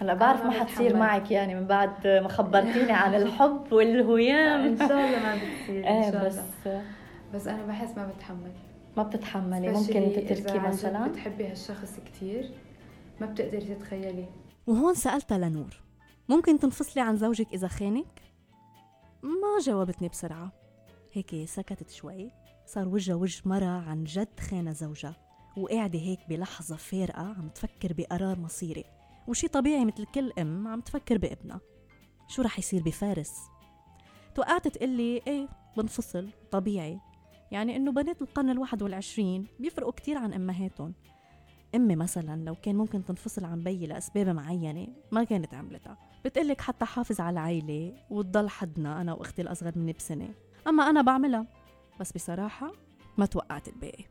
هلأ 0.00 0.14
بعرف 0.14 0.44
ما 0.44 0.50
حتصير 0.50 0.96
معك 0.96 1.30
يعني 1.30 1.54
من 1.54 1.66
بعد 1.66 2.06
ما 2.06 2.28
خبرتيني 2.28 2.92
عن 2.92 3.14
الحب 3.14 3.72
والهيام 3.72 4.60
إن 4.60 4.78
شاء 4.78 4.90
الله 4.90 5.22
ما 5.22 5.34
بتصير 5.34 5.88
إن 5.88 6.02
شاء 6.02 6.28
الله. 6.28 6.28
بس 6.28 6.38
بس 7.34 7.46
أنا 7.46 7.66
بحس 7.66 7.96
ما 7.96 8.06
بتحمل 8.06 8.52
ما 8.96 9.02
بتتحملي. 9.02 9.68
ممكن 9.68 10.12
تتركي 10.16 10.58
مثلا؟ 10.58 11.08
بتحبي 11.08 11.46
هالشخص 11.46 12.00
كثير 12.06 12.50
ما 13.20 13.26
بتقدري 13.26 13.74
تتخيلي 13.74 14.24
وهون 14.66 14.94
سألتها 14.94 15.38
لنور 15.38 15.80
ممكن 16.28 16.58
تنفصلي 16.58 17.02
عن 17.02 17.16
زوجك 17.16 17.46
إذا 17.52 17.68
خانك؟ 17.68 18.22
ما 19.22 19.62
جاوبتني 19.62 20.08
بسرعة. 20.08 20.52
هيك 21.12 21.44
سكتت 21.44 21.90
شوي 21.90 22.30
صار 22.66 22.88
وجهها 22.88 23.16
وجه 23.16 23.42
مرة 23.44 23.84
عن 23.88 24.04
جد 24.04 24.40
خانة 24.40 24.72
زوجها 24.72 25.16
وقاعدة 25.56 25.98
هيك 25.98 26.18
بلحظة 26.28 26.76
فارقة 26.76 27.22
عم 27.22 27.48
تفكر 27.48 27.92
بقرار 27.92 28.38
مصيري. 28.38 28.84
وشي 29.28 29.48
طبيعي 29.48 29.84
مثل 29.84 30.04
كل 30.04 30.32
أم 30.38 30.68
عم 30.68 30.80
تفكر 30.80 31.18
بابنها. 31.18 31.60
شو 32.28 32.42
رح 32.42 32.58
يصير 32.58 32.82
بفارس؟ 32.82 33.36
توقعت 34.34 34.68
تقلي 34.68 35.22
إيه 35.26 35.48
بنفصل 35.76 36.30
طبيعي. 36.50 37.00
يعني 37.50 37.76
إنه 37.76 37.92
بنات 37.92 38.22
القرن 38.22 38.50
الواحد 38.50 38.82
والعشرين 38.82 39.46
بيفرقوا 39.60 39.92
كتير 39.92 40.18
عن 40.18 40.32
أمهاتهم. 40.32 40.94
أمي 41.74 41.96
مثلا 41.96 42.44
لو 42.44 42.54
كان 42.54 42.76
ممكن 42.76 43.04
تنفصل 43.04 43.44
عن 43.44 43.64
بيي 43.64 43.86
لأسباب 43.86 44.28
معينة 44.28 44.88
ما 45.12 45.24
كانت 45.24 45.54
عملتها. 45.54 45.98
بتقلك 46.24 46.60
حتى 46.60 46.84
حافظ 46.84 47.20
على 47.20 47.34
العيلة 47.34 47.94
وتضل 48.10 48.48
حدنا 48.48 49.00
أنا 49.00 49.12
وأختي 49.12 49.42
الأصغر 49.42 49.72
مني 49.76 49.92
بسنة. 49.92 50.34
أما 50.66 50.90
أنا 50.90 51.02
بعملها. 51.02 51.46
بس 52.00 52.12
بصراحة 52.12 52.72
ما 53.18 53.26
توقعت 53.26 53.68
الباقي. 53.68 54.04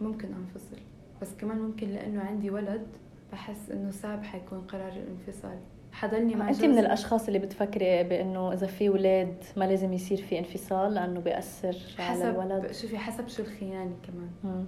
ممكن 0.00 0.28
أنفصل. 0.28 0.76
بس 1.22 1.34
كمان 1.34 1.58
ممكن 1.58 1.88
لأنه 1.88 2.20
عندي 2.20 2.50
ولد 2.50 2.86
بحس 3.32 3.70
إنه 3.70 3.90
صعب 3.90 4.24
حيكون 4.24 4.60
قرار 4.60 4.92
الانفصال. 4.92 5.58
حضلني 5.92 6.34
مع 6.34 6.48
أنت 6.48 6.64
من 6.64 6.78
الأشخاص 6.78 7.26
اللي 7.26 7.38
بتفكري 7.38 8.04
بإنه 8.04 8.52
إذا 8.52 8.66
في 8.66 8.88
أولاد 8.88 9.34
ما 9.56 9.64
لازم 9.64 9.92
يصير 9.92 10.18
في 10.18 10.38
انفصال 10.38 10.94
لأنه 10.94 11.20
بيأثر 11.20 11.76
على 11.98 12.30
الولد؟ 12.30 12.72
شوفي 12.72 12.98
حسب 12.98 13.28
شو 13.28 13.42
الخيانة 13.42 13.96
كمان. 14.06 14.64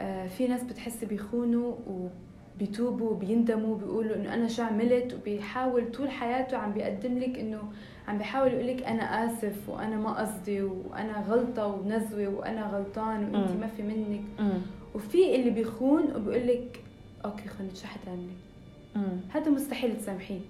آه 0.00 0.26
في 0.26 0.46
ناس 0.48 0.62
بتحس 0.64 1.04
بيخونوا 1.04 1.74
وبيتوبوا 2.58 3.10
وبيندموا 3.10 3.76
بيقولوا 3.76 4.16
إنه 4.16 4.34
أنا 4.34 4.48
شو 4.48 4.62
عملت 4.62 5.14
وبيحاول 5.14 5.92
طول 5.92 6.10
حياته 6.10 6.56
عم 6.56 6.72
بيقدم 6.72 7.18
لك 7.18 7.38
إنه 7.38 7.62
عم 8.08 8.18
بيحاول 8.18 8.52
يقول 8.52 8.66
لك 8.66 8.82
أنا 8.82 9.02
آسف 9.02 9.68
وأنا 9.68 9.96
ما 9.96 10.12
قصدي 10.12 10.62
وأنا 10.62 11.24
غلطة 11.28 11.66
ونزوة 11.66 12.28
وأنا 12.28 12.66
غلطان 12.66 13.34
وانت 13.34 13.50
ما 13.60 13.66
في 13.66 13.82
منك. 13.82 14.20
وفي 14.94 15.34
اللي 15.34 15.50
بيخون 15.50 16.04
وبيقول 16.16 16.48
لك 16.48 16.80
okay 17.24 17.48
خلص 17.48 17.82
شو 17.82 17.86
حتعملي 17.86 18.36
هذا 19.34 19.50
مستحيل 19.50 19.96
تسامحيه. 19.96 20.40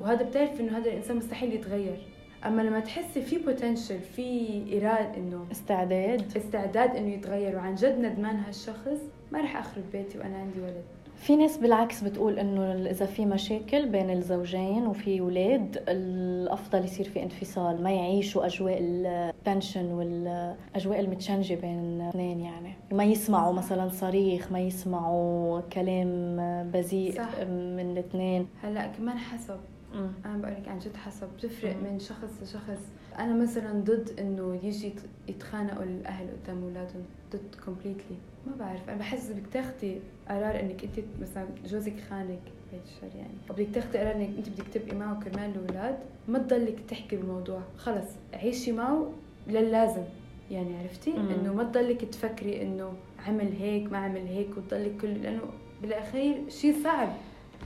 وهذا 0.00 0.22
بتعرف 0.22 0.60
إنه 0.60 0.78
هذا 0.78 0.90
الإنسان 0.90 1.16
مستحيل 1.16 1.52
يتغير. 1.54 1.98
أما 2.46 2.62
لما 2.62 2.80
تحسي 2.80 3.22
في 3.22 3.38
potential 3.38 3.98
في 3.98 4.62
إرادة 4.72 5.16
إنه 5.16 5.46
استعداد. 5.52 6.36
استعداد 6.36 6.96
إنه 6.96 7.14
يتغير 7.14 7.56
وعن 7.56 7.74
جد 7.74 7.98
ندمان 7.98 8.36
هالشخص 8.36 9.00
ما 9.32 9.40
رح 9.40 9.56
أخرب 9.56 9.84
بيتي 9.92 10.18
وأنا 10.18 10.36
عندي 10.36 10.60
ولد. 10.60 10.84
في 11.20 11.36
ناس 11.36 11.56
بالعكس 11.56 12.04
بتقول 12.04 12.38
إنه 12.38 12.90
إذا 12.90 13.06
في 13.06 13.26
مشاكل 13.26 13.88
بين 13.88 14.10
الزوجين 14.10 14.86
وفي 14.86 15.20
أولاد 15.20 15.84
الأفضل 15.88 16.84
يصير 16.84 17.08
في 17.08 17.22
انفصال 17.22 17.82
ما 17.82 17.90
يعيشوا 17.90 18.46
أجواء 18.46 18.78
ال 18.80 18.94
tension 18.94 19.92
والأجواء 19.92 21.00
المتشنجة 21.00 21.54
بين 21.54 22.00
الاثنين 22.00 22.40
يعني. 22.40 22.72
ما 22.92 23.04
يسمعوا 23.04 23.52
مثلا 23.52 23.88
صريخ 23.88 24.52
ما 24.52 24.60
يسمعوا 24.60 25.60
كلام 25.60 26.36
بذيء 26.72 27.20
من 27.48 27.90
الاثنين. 27.92 28.46
هلأ 28.62 28.86
كمان 28.86 29.18
حسب 29.18 29.56
مم. 29.94 30.10
أنا 30.24 30.36
بقول 30.36 30.54
لك 30.54 30.68
عن 30.68 30.78
جد 30.78 30.96
حسب 30.96 31.28
بتفرق 31.36 31.76
من 31.76 31.98
شخص 31.98 32.42
لشخص. 32.42 32.82
أنا 33.18 33.34
مثلا 33.34 33.72
ضد 33.72 34.10
إنه 34.18 34.60
يجي 34.62 34.92
يتخانقوا 35.28 35.82
الأهل 35.84 36.26
قدام 36.44 36.62
أولادهم 36.62 37.02
ضد 37.32 37.54
كومبليتلي 37.64 38.16
ما 38.46 38.52
بعرف 38.58 38.88
أنا 38.88 38.98
بحس 38.98 39.30
بدك 39.30 39.46
تاخذي 39.52 40.00
قرار 40.28 40.60
إنك 40.60 40.84
أنت 40.84 41.04
مثلا 41.20 41.46
جوزك 41.66 42.00
خانك 42.10 42.38
هيك 42.72 42.82
الشر 42.86 43.16
يعني. 43.16 43.34
وبدك 43.50 43.68
تاخذي 43.74 43.98
قرار 43.98 44.14
إنك 44.16 44.36
أنت 44.38 44.48
بدك 44.48 44.68
تبقي 44.74 44.96
معه 44.96 45.20
كرمال 45.20 45.50
الأولاد 45.50 45.98
ما 46.28 46.38
تضلك 46.38 46.80
تحكي 46.88 47.16
بالموضوع. 47.16 47.60
خلص 47.76 48.08
عيشي 48.34 48.72
معه 48.72 49.12
للازم 49.48 50.02
يعني 50.50 50.76
عرفتي؟ 50.78 51.16
إنه 51.16 51.54
ما 51.54 51.64
تضلك 51.64 52.04
تفكري 52.04 52.62
إنه 52.62 52.92
عمل 53.26 53.52
هيك 53.52 53.92
ما 53.92 53.98
عمل 53.98 54.26
هيك 54.26 54.48
وتضلك 54.56 54.96
كل 55.00 55.22
لأنه 55.22 55.42
بالأخير 55.82 56.48
شيء 56.48 56.74
صعب. 56.84 57.08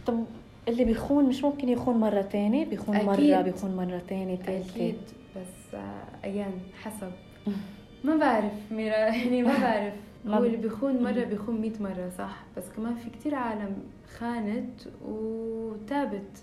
طب 0.07 0.25
اللي 0.69 0.85
بيخون 0.85 1.25
مش 1.25 1.45
ممكن 1.45 1.69
يخون 1.69 1.97
مرة 1.97 2.23
تانية 2.23 2.65
بيخون 2.65 2.97
أكيد. 2.97 3.31
مرة 3.35 3.43
بيخون 3.43 3.77
مرة 3.77 4.03
تانية 4.09 4.37
ثالثة 4.37 4.75
أكيد. 4.77 4.97
بس 5.37 5.77
أيان 6.25 6.53
حسب. 6.83 7.11
ما 8.05 8.17
بعرف 8.17 8.53
ميرا 8.71 8.97
يعني 9.17 9.43
ما 9.43 9.59
بعرف. 9.63 9.95
هو 10.29 10.45
اللي 10.45 10.57
بيخون 10.57 11.03
مرة 11.03 11.25
بيخون 11.25 11.61
مئة 11.61 11.83
مرة 11.83 12.11
صح؟ 12.19 12.43
بس 12.57 12.65
كمان 12.77 12.95
في 12.95 13.11
كتير 13.11 13.35
عالم 13.35 13.77
خانت 14.19 14.81
وتابت. 15.09 16.43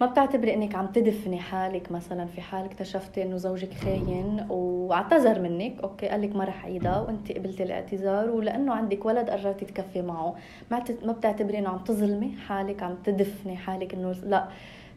ما 0.00 0.06
بتعتبري 0.06 0.54
إنك 0.54 0.74
عم 0.74 0.86
تدفني 0.86 1.38
حالك 1.38 1.92
مثلا؟ 1.92 2.26
في 2.26 2.40
حال 2.40 2.64
اكتشفتي 2.64 3.22
إنه 3.22 3.36
زوجك 3.36 3.74
خاين 3.74 4.46
واعتذر 4.50 5.40
منك 5.40 5.80
أوكي 5.82 6.08
قال 6.08 6.22
لك 6.22 6.36
ما 6.36 6.44
رح 6.44 6.64
أعيدها 6.64 7.00
وأنت 7.00 7.32
قبلتي 7.32 7.62
الاعتذار 7.62 8.30
ولأنه 8.30 8.74
عندك 8.74 9.04
ولد 9.06 9.30
قررتي 9.30 9.64
تكفي 9.64 10.02
معه. 10.02 10.34
ما 10.70 11.12
بتعتبري 11.12 11.58
إنه 11.58 11.68
عم 11.68 11.78
تظلمي 11.78 12.36
حالك 12.36 12.82
عم 12.82 12.94
تدفني 13.04 13.56
حالك 13.56 13.94
إنه 13.94 14.12
لا. 14.12 14.48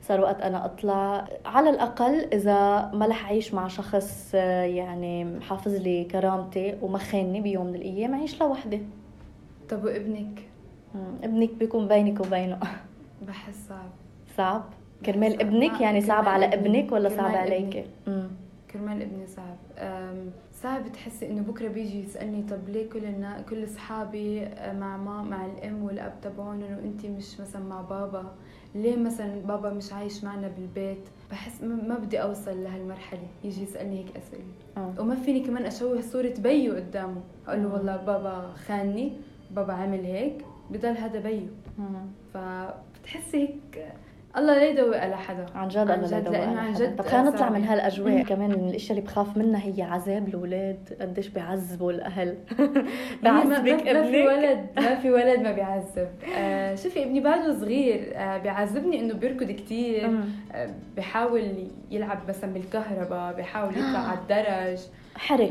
صار 0.07 0.21
وقت 0.21 0.41
أنا 0.41 0.65
أطلع. 0.65 1.27
على 1.45 1.69
الأقل 1.69 2.19
إذا 2.33 2.91
ما 2.93 3.05
رح 3.05 3.25
أعيش 3.25 3.53
مع 3.53 3.67
شخص 3.67 4.31
آه، 4.35 4.63
يعني 4.63 5.41
حافظ 5.41 5.75
لي 5.75 6.03
كرامتي 6.03 6.77
وما 6.81 6.97
خانني 6.97 7.41
بيوم 7.41 7.65
من 7.65 7.75
الأيام 7.75 8.13
أعيش 8.13 8.41
لوحدي. 8.41 8.81
طب 9.69 9.83
وابنك؟ 9.83 10.43
ابنك 11.23 11.53
بيكون 11.53 11.87
بينك 11.87 12.19
وبينه. 12.19 12.59
بحس 13.27 13.67
صعب. 13.69 13.89
صعب؟ 14.37 14.63
كرمال 15.05 15.41
ابنك؟ 15.41 15.81
يعني 15.81 16.01
صعب 16.01 16.27
على 16.27 16.45
ابنك 16.45 16.91
ولا 16.91 17.09
صعب 17.09 17.35
عليك؟ 17.35 17.85
كرمال 18.71 19.01
ابني 19.01 19.27
صعب. 19.27 19.57
صعب 20.53 20.91
تحسي 20.91 21.31
إنه 21.31 21.41
بكرة 21.41 21.67
بيجي 21.67 22.03
يسألني 22.03 22.43
طب 22.43 22.69
ليه 22.69 22.89
كل 22.89 23.05
النا... 23.05 23.41
كل 23.49 23.63
أصحابي 23.63 24.43
آه، 24.43 24.73
مع 24.73 24.97
ما 24.97 25.21
مع 25.21 25.45
الأم 25.45 25.83
والأب 25.83 26.13
تبعهم 26.21 26.51
انه 26.51 26.79
انت 26.83 27.05
مش 27.05 27.39
مثلا 27.39 27.63
مع 27.63 27.81
بابا؟ 27.81 28.31
ليه 28.75 28.95
مثلا 28.95 29.39
بابا 29.39 29.73
مش 29.73 29.93
عايش 29.93 30.23
معنا 30.23 30.47
بالبيت؟ 30.47 31.09
بحس 31.31 31.63
ما 31.63 31.97
بدي 31.97 32.21
أوصل 32.21 32.63
لهالمرحلة 32.63 33.27
يجي 33.43 33.63
يسألني 33.63 33.99
هيك 33.99 34.17
أسئلة. 34.17 34.43
أوه. 34.77 35.01
وما 35.01 35.15
فيني 35.15 35.39
كمان 35.39 35.65
اشوه 35.65 36.01
صورة 36.01 36.33
بيو 36.39 36.75
قدامه. 36.75 37.21
أقول 37.47 37.63
له 37.63 37.73
والله 37.73 37.95
بابا 37.95 38.53
خانني 38.67 39.13
بابا 39.51 39.73
عمل 39.73 40.05
هيك 40.05 40.45
بضل 40.71 40.97
هذا 40.97 41.19
بيو. 41.19 41.47
فبتحسي 42.33 43.37
هيك 43.37 43.93
الله 44.37 44.53
لا 44.53 44.63
يدوق 44.69 44.97
على 44.97 45.17
حدا. 45.17 45.45
عن 45.55 45.67
جد 45.67 45.77
الله 45.77 45.95
لا 45.95 46.17
يدوق 46.17 46.35
على 46.37 46.73
جد 46.73 46.95
طب 46.95 47.05
خلينا 47.05 47.29
نطلع 47.29 47.49
من 47.49 47.63
هالأجواء 47.63 48.23
كمان 48.29 48.49
من 48.49 48.69
الأشياء 48.69 48.91
اللي 48.97 49.01
بخاف 49.09 49.37
منها 49.37 49.61
هي 49.65 49.81
عذاب 49.81 50.27
الاولاد 50.27 50.97
قديش 51.01 51.27
بيعذبوا 51.27 51.91
الأهل. 51.91 52.37
بيعذبك 53.23 53.87
ابنك 53.87 53.87
ما 53.95 54.03
في 54.11 54.27
ولد 54.27 54.67
ما 54.77 54.95
في 54.95 55.11
ولد 55.11 55.39
ما 55.39 55.51
بيعذب. 55.51 56.07
آه 56.37 56.75
شوفي 56.75 57.03
ابني 57.03 57.19
بعده 57.19 57.59
صغير 57.59 58.11
آه 58.15 58.37
بيعذبني 58.37 58.99
إنه 58.99 59.13
بيركض 59.13 59.51
كثير 59.51 60.09
آه 60.53 60.69
بيحاول 60.95 61.67
يلعب 61.91 62.19
مثلا 62.29 62.53
بالكهرباء 62.53 63.33
بيحاول 63.33 63.71
يطلع 63.71 63.99
على 64.09 64.19
الدرج. 64.19 64.79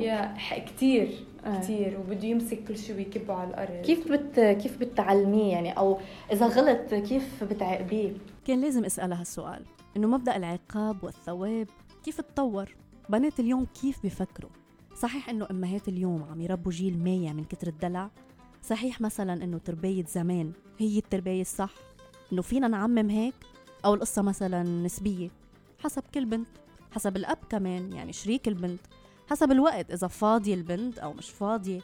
يا 0.03 0.35
كثير. 0.67 1.09
كثير 1.61 1.99
وبده 2.01 2.25
يمسك 2.29 2.59
كل 2.69 2.79
شيء 2.79 2.97
ويكبه 2.97 3.35
على 3.35 3.51
الأرض. 3.51 3.83
كيف 3.85 4.13
بت 4.13 4.41
كيف 4.41 4.79
بتعلميه 4.81 5.53
يعني؟ 5.53 5.73
أو 5.73 5.99
إذا 6.33 6.47
غلط 6.47 6.95
كيف 6.95 7.45
بتعاقبيه؟ 7.45 8.11
كان 8.45 8.61
لازم 8.61 8.85
أسألها 8.85 9.21
هالسؤال 9.21 9.65
إنه 9.97 10.09
مبدأ 10.09 10.37
العقاب 10.37 11.05
والثواب 11.05 11.69
كيف 12.05 12.21
تطور؟ 12.21 12.77
بنات 13.09 13.41
اليوم 13.41 13.65
كيف 13.65 14.07
بفكروا؟ 14.07 14.51
صحيح 14.95 15.29
إنه 15.29 15.47
أمهات 15.51 15.89
اليوم 15.89 16.23
عم 16.23 16.41
يربوا 16.41 16.73
جيل 16.73 16.99
مايع 16.99 17.33
من 17.33 17.45
كتر 17.45 17.67
الدلع؟ 17.67 18.11
صحيح 18.63 19.01
مثلا 19.01 19.45
إنه 19.45 19.59
تربية 19.59 20.05
زمان 20.05 20.53
هي 20.79 20.99
التربية 20.99 21.41
الصح؟ 21.41 21.75
إنه 22.33 22.43
فينا 22.43 22.69
نعمم 22.69 23.11
هيك؟ 23.11 23.35
أو 23.85 23.95
القصة 23.95 24.23
مثلا 24.23 24.63
نسبية 24.63 25.31
حسب 25.79 26.03
كل 26.15 26.25
بنت 26.25 26.49
حسب 26.91 27.17
الأب 27.17 27.39
كمان 27.49 27.93
يعني 27.93 28.13
شريك 28.13 28.49
البنت 28.49 28.81
حسب 29.31 29.53
الوقت 29.53 29.91
إذا 29.91 30.07
فاضية 30.07 30.55
البنت 30.55 30.99
أو 30.99 31.13
مش 31.13 31.31
فاضية 31.31 31.81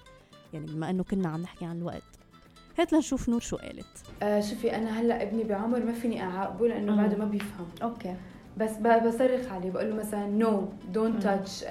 يعني 0.52 0.66
بما 0.66 0.90
إنه 0.90 1.02
كنا 1.04 1.28
عم 1.28 1.42
نحكي 1.42 1.64
عن 1.64 1.78
الوقت. 1.78 2.17
هات 2.78 2.92
لنشوف 2.92 3.28
نور 3.28 3.40
شو 3.40 3.56
قالت. 3.56 3.86
آه 4.22 4.40
شوفي 4.40 4.76
أنا 4.76 5.00
هلأ 5.00 5.22
ابني 5.22 5.44
بعمر 5.44 5.84
ما 5.84 5.92
فيني 5.92 6.22
اعاقبه 6.22 6.68
لأنه 6.68 6.96
بعده 6.96 7.16
ما 7.16 7.24
بيفهم. 7.24 7.66
أوكي. 7.82 8.14
بس 8.56 8.70
بصرخ 8.76 9.52
عليه 9.52 9.70
بقول 9.70 9.90
له 9.90 9.96
مثلا 9.96 10.26
no 10.26 10.68
don't 10.92 11.22
touch 11.22 11.64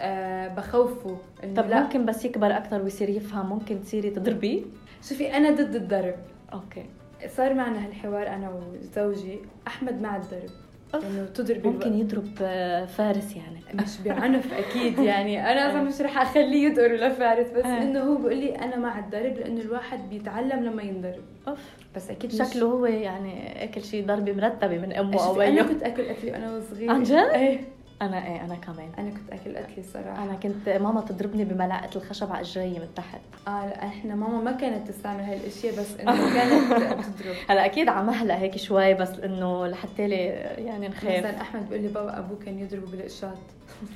بخوفه 0.57 1.17
طب 1.55 1.67
لأ. 1.69 1.83
ممكن 1.83 2.05
بس 2.05 2.25
يكبر 2.25 2.57
أكثر 2.57 2.81
ويصير 2.81 3.09
يفهم 3.09 3.49
ممكن 3.49 3.81
تصيري 3.81 4.09
تضربيه؟ 4.09 4.61
شوفي 5.03 5.37
أنا 5.37 5.51
ضد 5.51 5.75
الضرب. 5.75 6.15
okay. 6.53 6.85
صار 7.27 7.53
معنا 7.53 7.85
هالحوار 7.85 8.27
أنا 8.27 8.49
وزوجي 8.49 9.39
أحمد 9.67 10.01
مع 10.01 10.15
الضرب. 10.15 10.49
إنه 10.95 11.25
تضرب 11.35 11.67
ممكن 11.67 11.87
الوقت. 11.87 12.01
يضرب 12.01 12.29
آه، 12.41 12.85
فارس 12.85 13.35
يعني 13.35 13.57
مش 13.73 14.01
بعنف 14.05 14.53
أكيد 14.53 14.99
يعني 14.99 15.39
أنا 15.51 15.69
أصلا 15.69 15.81
مش 15.83 16.01
رح 16.01 16.17
أخليه 16.21 16.65
يضرب 16.65 16.91
لفارس 16.91 17.47
بس 17.47 17.65
آه. 17.65 17.81
إنه 17.81 17.99
هو 17.99 18.15
بيقول 18.15 18.37
لي 18.37 18.55
أنا 18.55 18.75
مع 18.75 18.99
الضرب 18.99 19.33
لأنه 19.37 19.61
الواحد 19.61 20.09
بيتعلم 20.09 20.63
لما 20.63 20.83
ينضرب 20.83 21.23
أوف 21.47 21.59
بس 21.95 22.09
أكيد 22.09 22.31
شكله 22.31 22.65
هو 22.65 22.85
يعني 22.85 23.63
أكل 23.63 23.83
شيء 23.83 24.05
ضربة 24.05 24.33
مرتبة 24.33 24.77
من 24.77 24.93
أمه 24.93 25.27
أو 25.27 25.41
أنا 25.41 25.63
كنت 25.63 25.83
أكل 25.83 26.01
أكلي 26.01 26.31
وأنا 26.31 26.57
وصغيره 26.57 26.93
عن 26.93 27.03
جد؟ 27.03 27.13
إيه 27.13 27.59
أنا 28.01 28.27
إيه 28.27 28.45
أنا 28.45 28.55
كمان. 28.55 28.89
أنا 28.97 29.09
كنت 29.09 29.31
أكل 29.31 29.55
اكلي 29.55 29.83
صراحة 29.83 30.23
أنا 30.23 30.33
كنت 30.33 30.69
ماما 30.69 31.01
تضربني 31.01 31.45
بملعقة 31.45 31.89
الخشب 31.95 32.31
على 32.31 32.41
اجري 32.41 32.69
من 32.69 32.87
تحت. 32.95 33.19
آه 33.47 33.65
لا 33.65 33.85
إحنا 33.87 34.15
ماما 34.15 34.41
ما 34.41 34.51
كانت 34.51 34.87
تستعمل 34.87 35.23
هاي 35.23 35.37
الأشياء 35.37 35.79
بس 35.79 35.99
إنه 35.99 36.33
كانت 36.33 37.05
تضرب. 37.05 37.35
هلا 37.49 37.65
أكيد 37.65 37.89
على 37.89 38.05
مهلا 38.05 38.39
هيك 38.39 38.57
شوي 38.57 38.93
بس 38.93 39.09
إنه 39.09 39.67
لحتى 39.67 40.07
لي 40.07 40.15
يعني 40.57 40.87
نخاف. 40.87 41.17
مثلا 41.17 41.41
أحمد 41.41 41.69
بيقول 41.69 41.83
لي 41.83 41.87
بابا 41.87 42.19
أبوه 42.19 42.39
كان 42.45 42.59
يضربه 42.59 42.91
بالقشاط. 42.91 43.37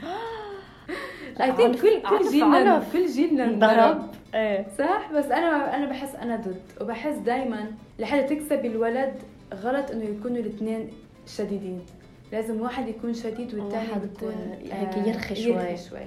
اي 1.42 1.52
ثينك 1.56 1.82
كل 1.82 2.02
كل 2.02 2.30
جيلنا 2.32 2.84
كل 2.94 3.08
جيلنا 3.08 3.68
ضرب. 3.68 4.10
إيه. 4.36 4.68
صح؟ 4.78 5.12
بس 5.16 5.26
أنا 5.26 5.76
أنا 5.76 5.86
بحس 5.86 6.16
أنا 6.16 6.36
ضد 6.36 6.62
وبحس 6.82 7.16
دائما 7.16 7.72
لحتى 8.00 8.36
تكسبي 8.36 8.68
الولد 8.68 9.14
غلط 9.54 9.92
إنه 9.92 10.04
يكونوا 10.04 10.38
الاثنين 10.38 10.90
شديدين. 11.28 11.82
لازم 12.32 12.62
واحد 12.62 12.88
يكون 12.88 13.14
شديد 13.14 13.56
والثاني 13.56 13.88
يكون 13.88 14.34
هيك 14.72 14.94
آه، 14.94 15.08
يرخي 15.08 15.36
شوي. 15.36 15.54
يرخي 15.54 15.78
شوي 15.90 16.00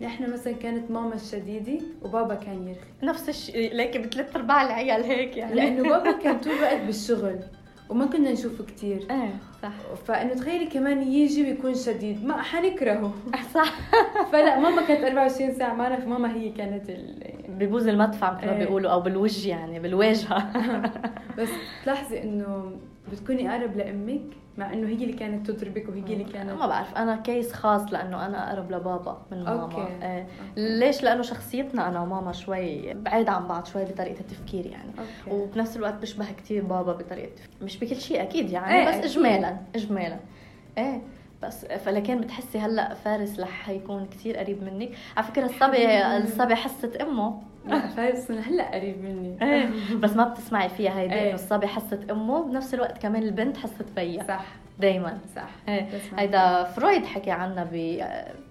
نحن 0.00 0.32
مثلا 0.32 0.52
كانت 0.52 0.90
ماما 0.90 1.14
الشديدة 1.14 1.80
وبابا 2.02 2.34
كان 2.34 2.68
يرخي. 2.68 2.86
نفس 3.02 3.28
الشيء 3.28 3.74
ليك 3.74 3.96
بثلاث 3.96 4.36
أرباع 4.36 4.62
العيال 4.62 5.04
هيك 5.04 5.36
يعني. 5.36 5.54
لأنه 5.54 5.82
بابا 5.90 6.12
كان 6.12 6.38
طول 6.38 6.52
الوقت 6.52 6.80
بالشغل 6.80 7.38
وما 7.88 8.06
كنا 8.06 8.32
نشوفه 8.32 8.64
كتير. 8.64 9.06
إيه 9.10 9.36
صح. 9.62 9.72
فإنه 10.06 10.34
تخيلي 10.34 10.66
كمان 10.66 11.02
يجي 11.02 11.42
ويكون 11.42 11.74
شديد. 11.74 12.24
ما 12.24 12.42
حنكرهه. 12.42 13.14
صح. 13.54 13.74
فلا 14.32 14.58
ماما 14.58 14.82
كانت 14.82 15.04
24 15.04 15.54
ساعة 15.54 15.74
معنا 15.74 16.00
فماما 16.00 16.34
هي 16.34 16.50
كانت 16.50 16.90
ال... 16.90 17.34
ببوز 17.48 17.88
المدفع 17.88 18.32
مثل 18.32 18.46
ما 18.46 18.52
إيه. 18.52 18.58
بيقولوا 18.58 18.90
أو 18.90 19.00
بالوجه 19.00 19.48
يعني 19.48 19.80
بالواجهة. 19.80 20.52
بس 21.38 21.48
تلاحظي 21.84 22.22
إنه 22.22 22.72
بتكوني 23.12 23.50
أقرب 23.50 23.76
لأمك 23.76 24.43
مع 24.58 24.72
إنه 24.72 24.88
هي 24.88 24.92
اللي 24.94 25.12
كانت 25.12 25.50
تضربك 25.50 25.88
وهي 25.88 26.00
اللي 26.00 26.24
كانت 26.24 26.50
ما 26.50 26.66
بعرف 26.66 26.94
أنا 26.96 27.16
case 27.16 27.52
خاص 27.52 27.92
لأنه 27.92 28.26
أنا 28.26 28.50
أقرب 28.52 28.72
لبابا 28.72 29.22
من 29.32 29.44
ماما 29.44 29.62
okay. 29.62 29.76
إيه. 29.76 30.20
okay. 30.20 30.26
ليش 30.56 31.02
لأنه 31.02 31.22
شخصيتنا 31.22 31.88
أنا 31.88 32.00
وماما 32.00 32.32
شوي 32.32 32.94
بعيد 32.94 33.28
عن 33.28 33.48
بعض 33.48 33.66
شوي 33.66 33.84
بطريقة 33.84 34.20
التفكير 34.20 34.66
يعني 34.66 34.90
okay. 34.98 35.36
وبنفس 35.36 35.76
الوقت 35.76 35.94
بشبه 35.94 36.32
كتير 36.32 36.64
بابا 36.64 36.92
بطريقة 36.92 37.28
التفكير 37.28 37.56
مش 37.62 37.76
بكل 37.78 37.96
شيء 37.96 38.22
أكيد 38.22 38.50
يعني 38.50 38.74
إيه، 38.74 38.88
بس 38.88 38.94
أكيد. 38.94 39.04
اجمالا 39.10 39.56
اجمالا 39.74 40.16
إيه 40.78 41.02
بس 41.42 41.64
فلكن 41.64 42.20
بتحسي 42.20 42.58
هلأ 42.58 42.94
فارس 42.94 43.40
رح 43.40 43.68
يكون 43.68 44.06
كتير 44.06 44.36
قريب 44.36 44.62
منك. 44.62 44.90
على 45.16 45.26
فكرة 45.26 45.44
الصبي 45.46 46.06
الصبي 46.16 46.54
حسه 46.54 46.92
أمه. 47.00 47.42
فارس 47.96 48.30
هلأ 48.30 48.74
قريب 48.74 49.04
مني. 49.04 49.38
إيه 49.42 49.70
بس 49.96 50.16
ما 50.16 50.24
بتسمعي 50.28 50.68
فيها 50.68 51.00
هيدي. 51.00 51.14
إيه. 51.14 51.26
انه 51.26 51.34
الصبي 51.34 51.66
حسه 51.66 52.00
أمه 52.10 52.44
بنفس 52.44 52.74
الوقت 52.74 52.98
كمان 52.98 53.22
البنت 53.22 53.56
حسه 53.56 53.84
بيها 53.96 54.24
صح. 54.28 54.44
دايما. 54.78 55.18
صح. 55.36 55.48
بسمع. 55.68 56.18
هيدا 56.18 56.64
فرويد 56.64 57.04
حكي 57.06 57.30
عنها 57.30 57.64
ب 57.72 58.00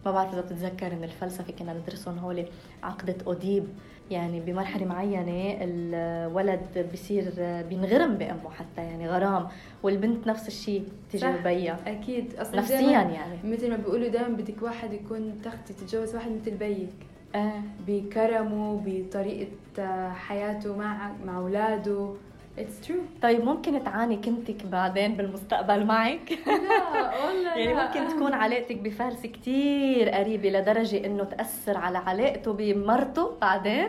ما 0.06 0.12
بعرف 0.12 0.34
إذا 0.34 0.42
بتتذكر 0.42 0.96
من 0.96 1.04
الفلسفة 1.04 1.54
كنا 1.60 1.74
ندرسهم 1.74 2.20
هول 2.20 2.46
عقدة 2.84 3.16
أوديب. 3.28 3.68
يعني 4.12 4.40
بمرحلة 4.40 4.86
معينة 4.86 5.58
الولد 5.62 6.90
بصير 6.94 7.32
بينغرم 7.70 8.14
بأمه 8.16 8.50
حتى 8.50 8.82
يعني 8.82 9.10
غرام 9.10 9.48
والبنت 9.84 10.28
نفس 10.28 10.48
الشيء 10.48 10.84
تيجي 11.12 11.24
صح. 11.24 11.36
ببيها. 11.42 11.80
أكيد. 11.88 12.36
أصلا 12.36 12.56
نفسيا 12.60 12.80
يعني. 12.92 13.38
مثل 13.44 13.70
ما 13.70 13.78
بيقولوا 13.78 14.08
دائما 14.08 14.36
بدك 14.38 14.64
واحد 14.64 14.94
يكون 14.94 15.42
تختي 15.44 15.74
تتجوز 15.74 16.16
واحد 16.16 16.32
مثل 16.32 16.52
بيك. 16.52 16.90
إيه 17.36 17.62
بكرمه 17.88 18.82
بطريقة 18.86 20.10
حياته 20.14 20.78
مع 20.78 21.12
مع 21.26 21.38
أولاده. 21.38 22.14
It's 22.58 22.88
true. 22.88 23.22
طيب 23.22 23.44
ممكن 23.46 23.84
تعاني 23.84 24.16
كنتك 24.18 24.66
بعدين 24.66 25.14
بالمستقبل 25.14 25.86
معك؟ 25.86 26.32
لا 26.48 27.26
والله 27.26 27.56
يعني. 27.58 27.74
ممكن 27.74 28.16
تكون 28.16 28.34
علاقتك 28.34 28.78
بفارس 28.78 29.22
كتير 29.22 30.10
قريبة 30.10 30.50
لدرجة 30.50 31.06
إنه 31.06 31.24
تأثر 31.24 31.78
على 31.78 31.98
علاقته 31.98 32.54
بمرته 32.54 33.38
بعدين؟ 33.42 33.88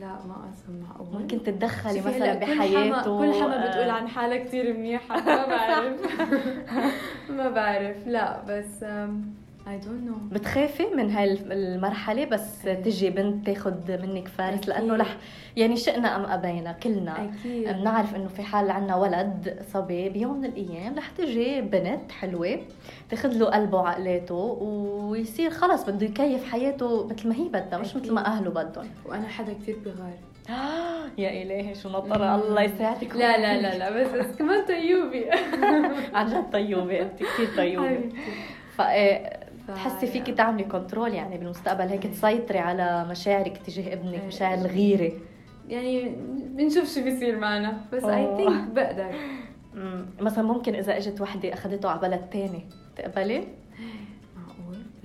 لا 0.00 0.06
ما 0.06 0.50
أصلا 0.52 0.82
معقول 0.88 1.20
ممكن 1.22 1.42
تتدخلي 1.42 2.00
مثلا 2.00 2.34
بحياته. 2.34 3.18
كل 3.18 3.34
حما 3.42 3.66
بتقول 3.68 3.90
عن 3.90 4.08
حالها 4.08 4.36
كثير 4.44 4.72
منيحة 4.76 5.16
ما 5.24 5.46
بعرف. 5.46 6.20
ما 7.36 7.50
بعرف. 7.50 8.06
لا 8.06 8.42
بس 8.48 8.84
I 9.66 9.72
don't 9.84 10.08
know. 10.08 10.34
بتخافي 10.34 10.86
من 10.96 11.10
هاي 11.10 11.32
المرحلة؟ 11.52 12.24
بس 12.24 12.62
تجي 12.62 13.10
بنت 13.10 13.46
تاخد 13.46 13.90
منك 13.90 14.28
فارس 14.28 14.54
أكيد. 14.58 14.68
لأنه 14.70 14.96
رح 14.96 15.16
يعني 15.56 15.76
شئنا 15.76 16.16
أم 16.16 16.24
أبينا 16.24 16.72
كلنا. 16.72 17.24
أكيد. 17.24 17.68
بنعرف 17.68 18.14
إنه 18.16 18.28
في 18.28 18.42
حال 18.42 18.70
عنا 18.70 18.96
ولد 18.96 19.64
صبي 19.72 20.08
بيوم 20.08 20.38
من 20.38 20.44
الأيام 20.44 20.94
رح 20.98 21.08
تجي 21.10 21.60
بنت 21.60 22.12
حلوة 22.12 22.58
تاخذ 23.10 23.28
له 23.38 23.46
قلبه 23.46 23.78
وعقلاته 23.78 24.34
ويصير 24.34 25.50
خلص 25.50 25.84
بده 25.84 26.06
يكيف 26.06 26.50
حياته 26.52 27.06
مثل 27.06 27.28
ما 27.28 27.34
هي 27.34 27.48
بدها 27.48 27.78
مش. 27.78 27.96
مثل 27.96 28.12
ما 28.12 28.26
أهله 28.26 28.50
بدهم. 28.50 28.86
وأنا 29.06 29.28
حدا 29.28 29.52
كثير 29.52 29.76
بغار. 29.84 30.12
يا 31.18 31.42
إلهي 31.42 31.74
شو 31.74 31.88
نطره 31.88 32.34
الله 32.34 32.62
يساعدك 32.62 33.16
لا 33.16 33.36
لا 33.38 33.60
لا 33.62 33.78
لا 33.78 33.90
بس, 34.20 34.36
كمان 34.36 34.64
طيوبي. 34.66 35.30
عن 36.14 36.26
جد 36.26 36.50
طيوبة 36.52 37.00
أنت 37.02 37.22
كثير 37.22 37.48
طيوبة. 37.56 38.08
فايه 38.76 39.39
بتحسي 39.70 40.06
فيكي 40.06 40.32
تعملي 40.32 40.64
control 40.64 41.14
يعني 41.14 41.38
بالمستقبل 41.38 41.88
هيك 41.88 42.06
تسيطري 42.06 42.58
على 42.58 43.06
مشاعرك 43.10 43.56
تجاه 43.66 43.92
ابنك 43.92 44.14
إيه. 44.14 44.26
مشاعر 44.26 44.58
الغيرة 44.58 45.12
يعني 45.68 46.16
بنشوف 46.46 46.94
شو 46.94 47.04
بيصير 47.04 47.38
معنا 47.38 47.80
بس 47.92 48.04
اي. 48.04 48.36
think 48.36 48.68
بقدر. 48.68 49.14
مثلا 50.20 50.44
ممكن 50.44 50.74
إذا 50.74 50.96
إجت 50.96 51.20
وحدة 51.20 51.52
أخذته 51.52 51.88
على 51.88 52.00
بلد 52.00 52.20
تاني 52.32 52.64
تقبلي؟ 52.96 53.44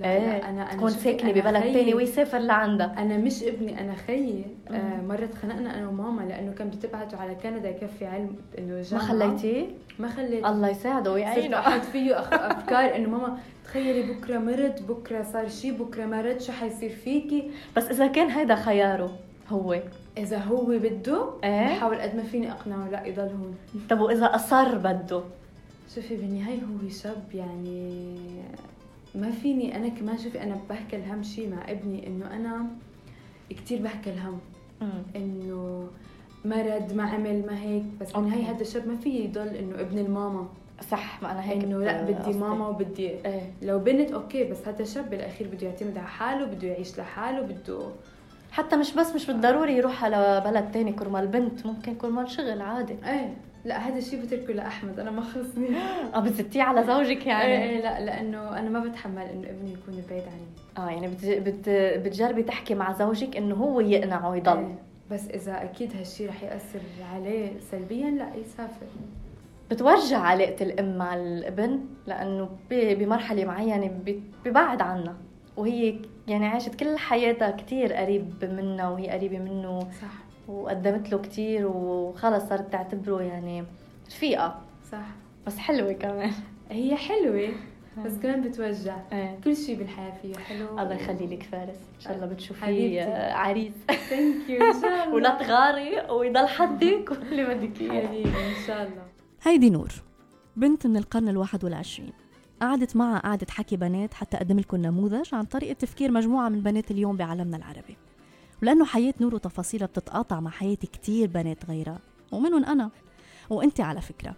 معقول 0.00 0.16
إيه 0.20 0.38
لا 0.38 0.48
أنا 0.50 0.62
أنا 0.62 0.76
تكون 0.76 0.90
ساكنة 0.90 1.32
ببلد 1.32 1.62
تاني 1.62 1.94
ويسافر 1.94 2.38
لعندها 2.38 2.94
أنا 2.98 3.16
مش 3.16 3.42
ابني 3.42 3.80
أنا 3.80 3.94
خيي. 3.94 4.44
آه. 4.70 5.00
مرة 5.08 5.26
تخانقنا 5.26 5.78
أنا 5.78 5.88
وماما 5.88 6.22
لأنه 6.22 6.52
كان 6.52 6.68
بده 6.68 6.88
تبعته 6.88 7.16
على 7.20 7.34
كندا 7.34 7.68
يكفي 7.70 8.06
علم 8.06 8.36
إنه 8.58 8.84
ما. 8.92 8.98
خليتيه؟ 8.98 9.66
ما 9.98 10.08
خليت. 10.08 10.46
الله 10.46 10.68
يساعده 10.68 11.04
صرت 11.04 11.14
ويعينه. 11.14 11.58
أحط 11.58 11.80
فيه 11.92 12.20
أفكار 12.20 12.96
إنه 12.96 13.08
ماما 13.08 13.38
تخيلي 13.64 14.12
بكرة 14.12 14.38
مرض 14.38 14.86
بكرة 14.88 15.22
صار 15.22 15.48
شيء 15.48 15.72
بكرة 15.72 16.06
مرض 16.06 16.40
شو 16.40 16.52
حيصير 16.52 16.90
فيكي؟ 16.90 17.50
بس 17.76 17.84
إذا 17.88 18.06
كان 18.06 18.30
هيدا 18.30 18.54
خياره 18.54 19.12
هو. 19.48 19.80
إذا 20.18 20.38
هو 20.38 20.64
بده 20.66 21.30
إيه؟ 21.44 21.66
بحاول 21.76 22.00
قد 22.00 22.16
ما 22.16 22.22
فيني 22.22 22.52
أقنعه 22.52 22.88
لا 22.90 23.06
يضل 23.06 23.22
هون. 23.22 23.54
طب 23.90 24.00
وإذا 24.00 24.26
أصر 24.34 24.78
بده؟ 24.78 25.22
شوفي 25.94 26.16
بالنهاية 26.16 26.58
هو 26.58 26.88
شاب 27.02 27.24
يعني 27.34 28.16
ما 29.16 29.30
فيني 29.30 29.76
أنا 29.76 29.88
كمان 29.88 30.18
شوفي 30.18 30.42
أنا 30.42 30.56
بحكي 30.70 30.96
الهم 30.96 31.22
شيء 31.22 31.50
مع 31.50 31.70
ابني 31.70 32.06
إنه 32.06 32.34
أنا 32.36 32.66
كثير 33.50 33.82
بحكي 33.82 34.10
الهم. 34.10 34.38
مم. 34.80 35.02
إنه 35.16 35.88
مرض 36.44 36.92
ما 36.94 37.02
عمل 37.02 37.46
ما 37.46 37.60
هيك. 37.60 37.84
بس 38.00 38.12
okay. 38.12 38.20
بالنهايه 38.20 38.54
هذا 38.54 38.60
الشاب 38.60 38.88
ما 38.88 38.96
في 38.96 39.10
يضل 39.24 39.48
إنه 39.48 39.80
ابن 39.80 39.98
الماما. 39.98 40.48
صح 40.90 41.22
ما 41.22 41.32
أنا 41.32 41.50
هيك 41.50 41.64
إنه 41.64 41.78
لا 41.78 42.02
بدي 42.02 42.14
قصدي. 42.14 42.38
ماما 42.38 42.68
وبدي 42.68 43.08
إيه. 43.08 43.52
لو 43.62 43.78
بنت 43.78 44.12
okay 44.12 44.44
بس 44.44 44.68
هذا 44.68 44.84
شاب 44.84 45.10
بالأخير 45.10 45.48
بده 45.48 45.66
يعتمد 45.66 45.98
على 45.98 46.06
حاله 46.06 46.44
بده 46.44 46.68
يعيش 46.68 46.98
لحاله 46.98 47.40
بده 47.40 47.88
حتى 48.52 48.76
مش 48.76 48.94
بس 48.94 49.14
مش 49.14 49.26
بالضروري 49.26 49.76
يروح 49.76 50.04
على 50.04 50.42
بلد 50.46 50.70
تاني 50.70 50.92
كرمال 50.92 51.26
بنت 51.26 51.66
ممكن 51.66 51.94
كرمال 51.94 52.30
شغل 52.30 52.60
عادي. 52.60 52.96
إيه. 53.04 53.36
لا 53.66 53.78
هذا 53.78 53.98
الشيء 53.98 54.22
بتركه 54.22 54.52
لأحمد 54.52 55.00
أنا 55.00 55.10
ما 55.10 55.20
خلصني 55.20 55.68
آه 56.14 56.20
بتزتيه 56.20 56.62
على 56.62 56.84
زوجك 56.84 57.26
يعني؟ 57.26 57.52
إيه 57.52 57.70
إيه 57.70 57.80
لا 57.80 58.00
لأنه 58.00 58.58
أنا 58.58 58.70
ما 58.70 58.80
بتحمل 58.80 59.22
إنه 59.22 59.48
ابني 59.50 59.72
يكون 59.72 60.02
بعيد 60.10 60.22
عني. 60.22 60.86
آه 60.86 60.90
يعني 60.90 61.08
بت... 61.08 61.24
بت... 61.24 61.68
بتجربي 62.06 62.42
تحكي 62.42 62.74
مع 62.74 62.92
زوجك 62.92 63.36
إنه 63.36 63.54
هو 63.54 63.80
يقنعه 63.80 64.36
يضل. 64.36 64.58
إيه. 64.58 64.78
بس 65.10 65.28
إذا 65.28 65.62
أكيد 65.62 65.96
هالشيء 65.96 66.28
رح 66.28 66.42
يأثر 66.42 66.80
عليه 67.14 67.50
سلبيا 67.70 68.10
لا 68.10 68.34
يسافر. 68.34 68.86
بتوجع 69.70 70.18
علاقة 70.18 70.64
الأم 70.64 70.98
مع 70.98 71.14
الابن؟ 71.14 71.80
لأنه 72.06 72.48
بمرحلة 72.70 73.44
معينة 73.44 73.90
ببعد 74.44 74.82
عنها. 74.82 75.14
وهي 75.56 75.98
يعني 76.28 76.46
عاشت 76.46 76.74
كل 76.74 76.98
حياتها 76.98 77.50
كتير 77.50 77.92
قريب 77.92 78.44
منها 78.44 78.88
وهي 78.88 79.08
قريبة 79.08 79.38
منه. 79.38 79.80
صح. 79.80 80.25
وقدمت 80.48 81.12
له 81.12 81.18
كتير 81.18 81.66
وخلص 81.66 82.44
صارت 82.44 82.72
تعتبره 82.72 83.22
يعني 83.22 83.64
رفيقة. 84.08 84.60
صح. 84.92 85.06
بس 85.46 85.58
حلوة 85.58 85.92
كمان. 85.92 86.32
هي 86.70 86.96
حلوة 86.96 87.48
بس 88.04 88.12
كمان 88.18 88.40
بتوجع. 88.42 88.96
إيه. 89.12 89.38
كل 89.44 89.56
شيء 89.56 89.78
بالحياة 89.78 90.12
فيه 90.22 90.34
حلو. 90.34 90.68
الله 90.78 90.94
يخلي 90.94 91.26
لك 91.26 91.42
فارس. 91.42 91.76
إن 91.96 92.00
شاء 92.00 92.14
الله 92.14 92.26
بتشوفيه 92.26 92.66
حبيبتي. 92.66 93.02
آه، 93.02 93.32
عريس. 93.32 93.72
ثانك 93.88 94.48
يو 94.50 94.64
إن 94.66 94.80
شاء 94.80 94.90
الله. 95.04 95.14
ولا 95.14 95.38
تغاري 95.42 96.10
ويضل 96.10 96.46
حدك 96.48 97.10
واللي 97.10 97.44
بدك 97.54 97.80
إياه. 97.80 98.24
إن 98.26 98.66
شاء 98.66 98.82
الله. 98.82 99.02
هيدي 99.42 99.70
نور 99.70 99.88
بنت 100.56 100.86
من 100.86 100.96
القرن 100.96 101.28
الواحد 101.28 101.64
والعشرين. 101.64 102.12
قعدت 102.60 102.96
معها 102.96 103.18
قعدة 103.18 103.46
حكي 103.50 103.76
بنات 103.76 104.14
حتى 104.14 104.36
أقدم 104.36 104.58
لكم 104.58 104.76
نموذج 104.76 105.34
عن 105.34 105.44
طريقة 105.44 105.72
تفكير 105.72 106.10
مجموعة 106.12 106.48
من 106.48 106.60
بنات 106.60 106.90
اليوم 106.90 107.16
بعالمنا 107.16 107.56
العربي. 107.56 107.96
ولأنه 108.62 108.84
حياة 108.84 109.14
نور 109.20 109.34
وتفاصيلها 109.34 109.86
بتتقاطع 109.86 110.40
مع 110.40 110.50
حياة 110.50 110.74
كتير 110.74 111.28
بنات 111.28 111.66
غيرها. 111.66 112.00
ومنهم 112.32 112.64
أنا. 112.64 112.90
وأنت 113.50 113.80
على 113.80 114.00
فكرة. 114.00 114.36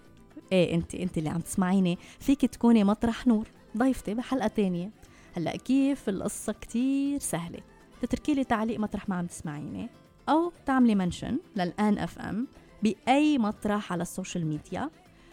إيه 0.53 0.75
أنت 0.75 0.95
أنت 0.95 1.19
اللي 1.19 1.29
عم 1.29 1.41
تسمعيني. 1.41 1.99
فيك 2.21 2.45
تكوني 2.45 2.85
مطرح 2.85 3.27
نور. 3.27 3.49
ضيفتي 3.77 4.15
بحلقة 4.15 4.49
تانية. 4.49 4.91
هلأ 5.37 5.57
كيف 5.57 6.09
القصة 6.09 6.53
كتير 6.53 7.19
سهلة. 7.19 7.61
تتركي 8.03 8.35
لي 8.35 8.45
تعليق 8.45 8.81
مطرح 8.81 9.09
ما 9.09 9.17
عم 9.17 9.27
تسمعيني. 9.27 9.89
أو 10.29 10.53
تعملي 10.67 10.95
mention 10.95 11.39
للآن 11.57 11.99
أف 11.99 12.19
أم 12.19 12.49
بأي 12.83 13.39
مطرح 13.39 13.93
على 13.93 14.03
ال 14.03 14.09
social 14.09 14.47
media. 14.47 14.91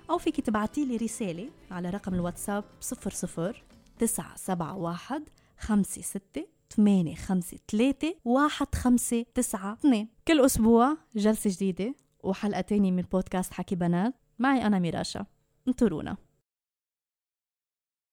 أو 0.10 0.18
فيك 0.18 0.42
تبعتي 0.42 0.86
لي 0.86 0.98
رسالة 0.98 1.50
على 1.72 1.90
رقم 1.90 2.14
الواتساب 2.14 2.64
00 2.82 3.54
971 4.00 5.26
56 5.60 6.55
8 6.76 7.16
5 7.16 7.58
3 7.72 8.16
1 8.26 8.76
5 8.76 9.26
9 9.36 9.74
2 9.74 10.08
كل 10.28 10.42
أسبوع 10.42 10.98
جلسة 11.16 11.50
جديدة 11.50 11.96
وحلقة 12.24 12.62
تانية 12.62 12.92
من 12.92 13.02
بودكاست 13.02 13.54
حكي 13.54 13.76
بنات. 13.76 14.14
معي 14.40 14.66
أنا 14.68 14.80
ميراشا. 14.80 15.26
انطرونا 15.68 16.18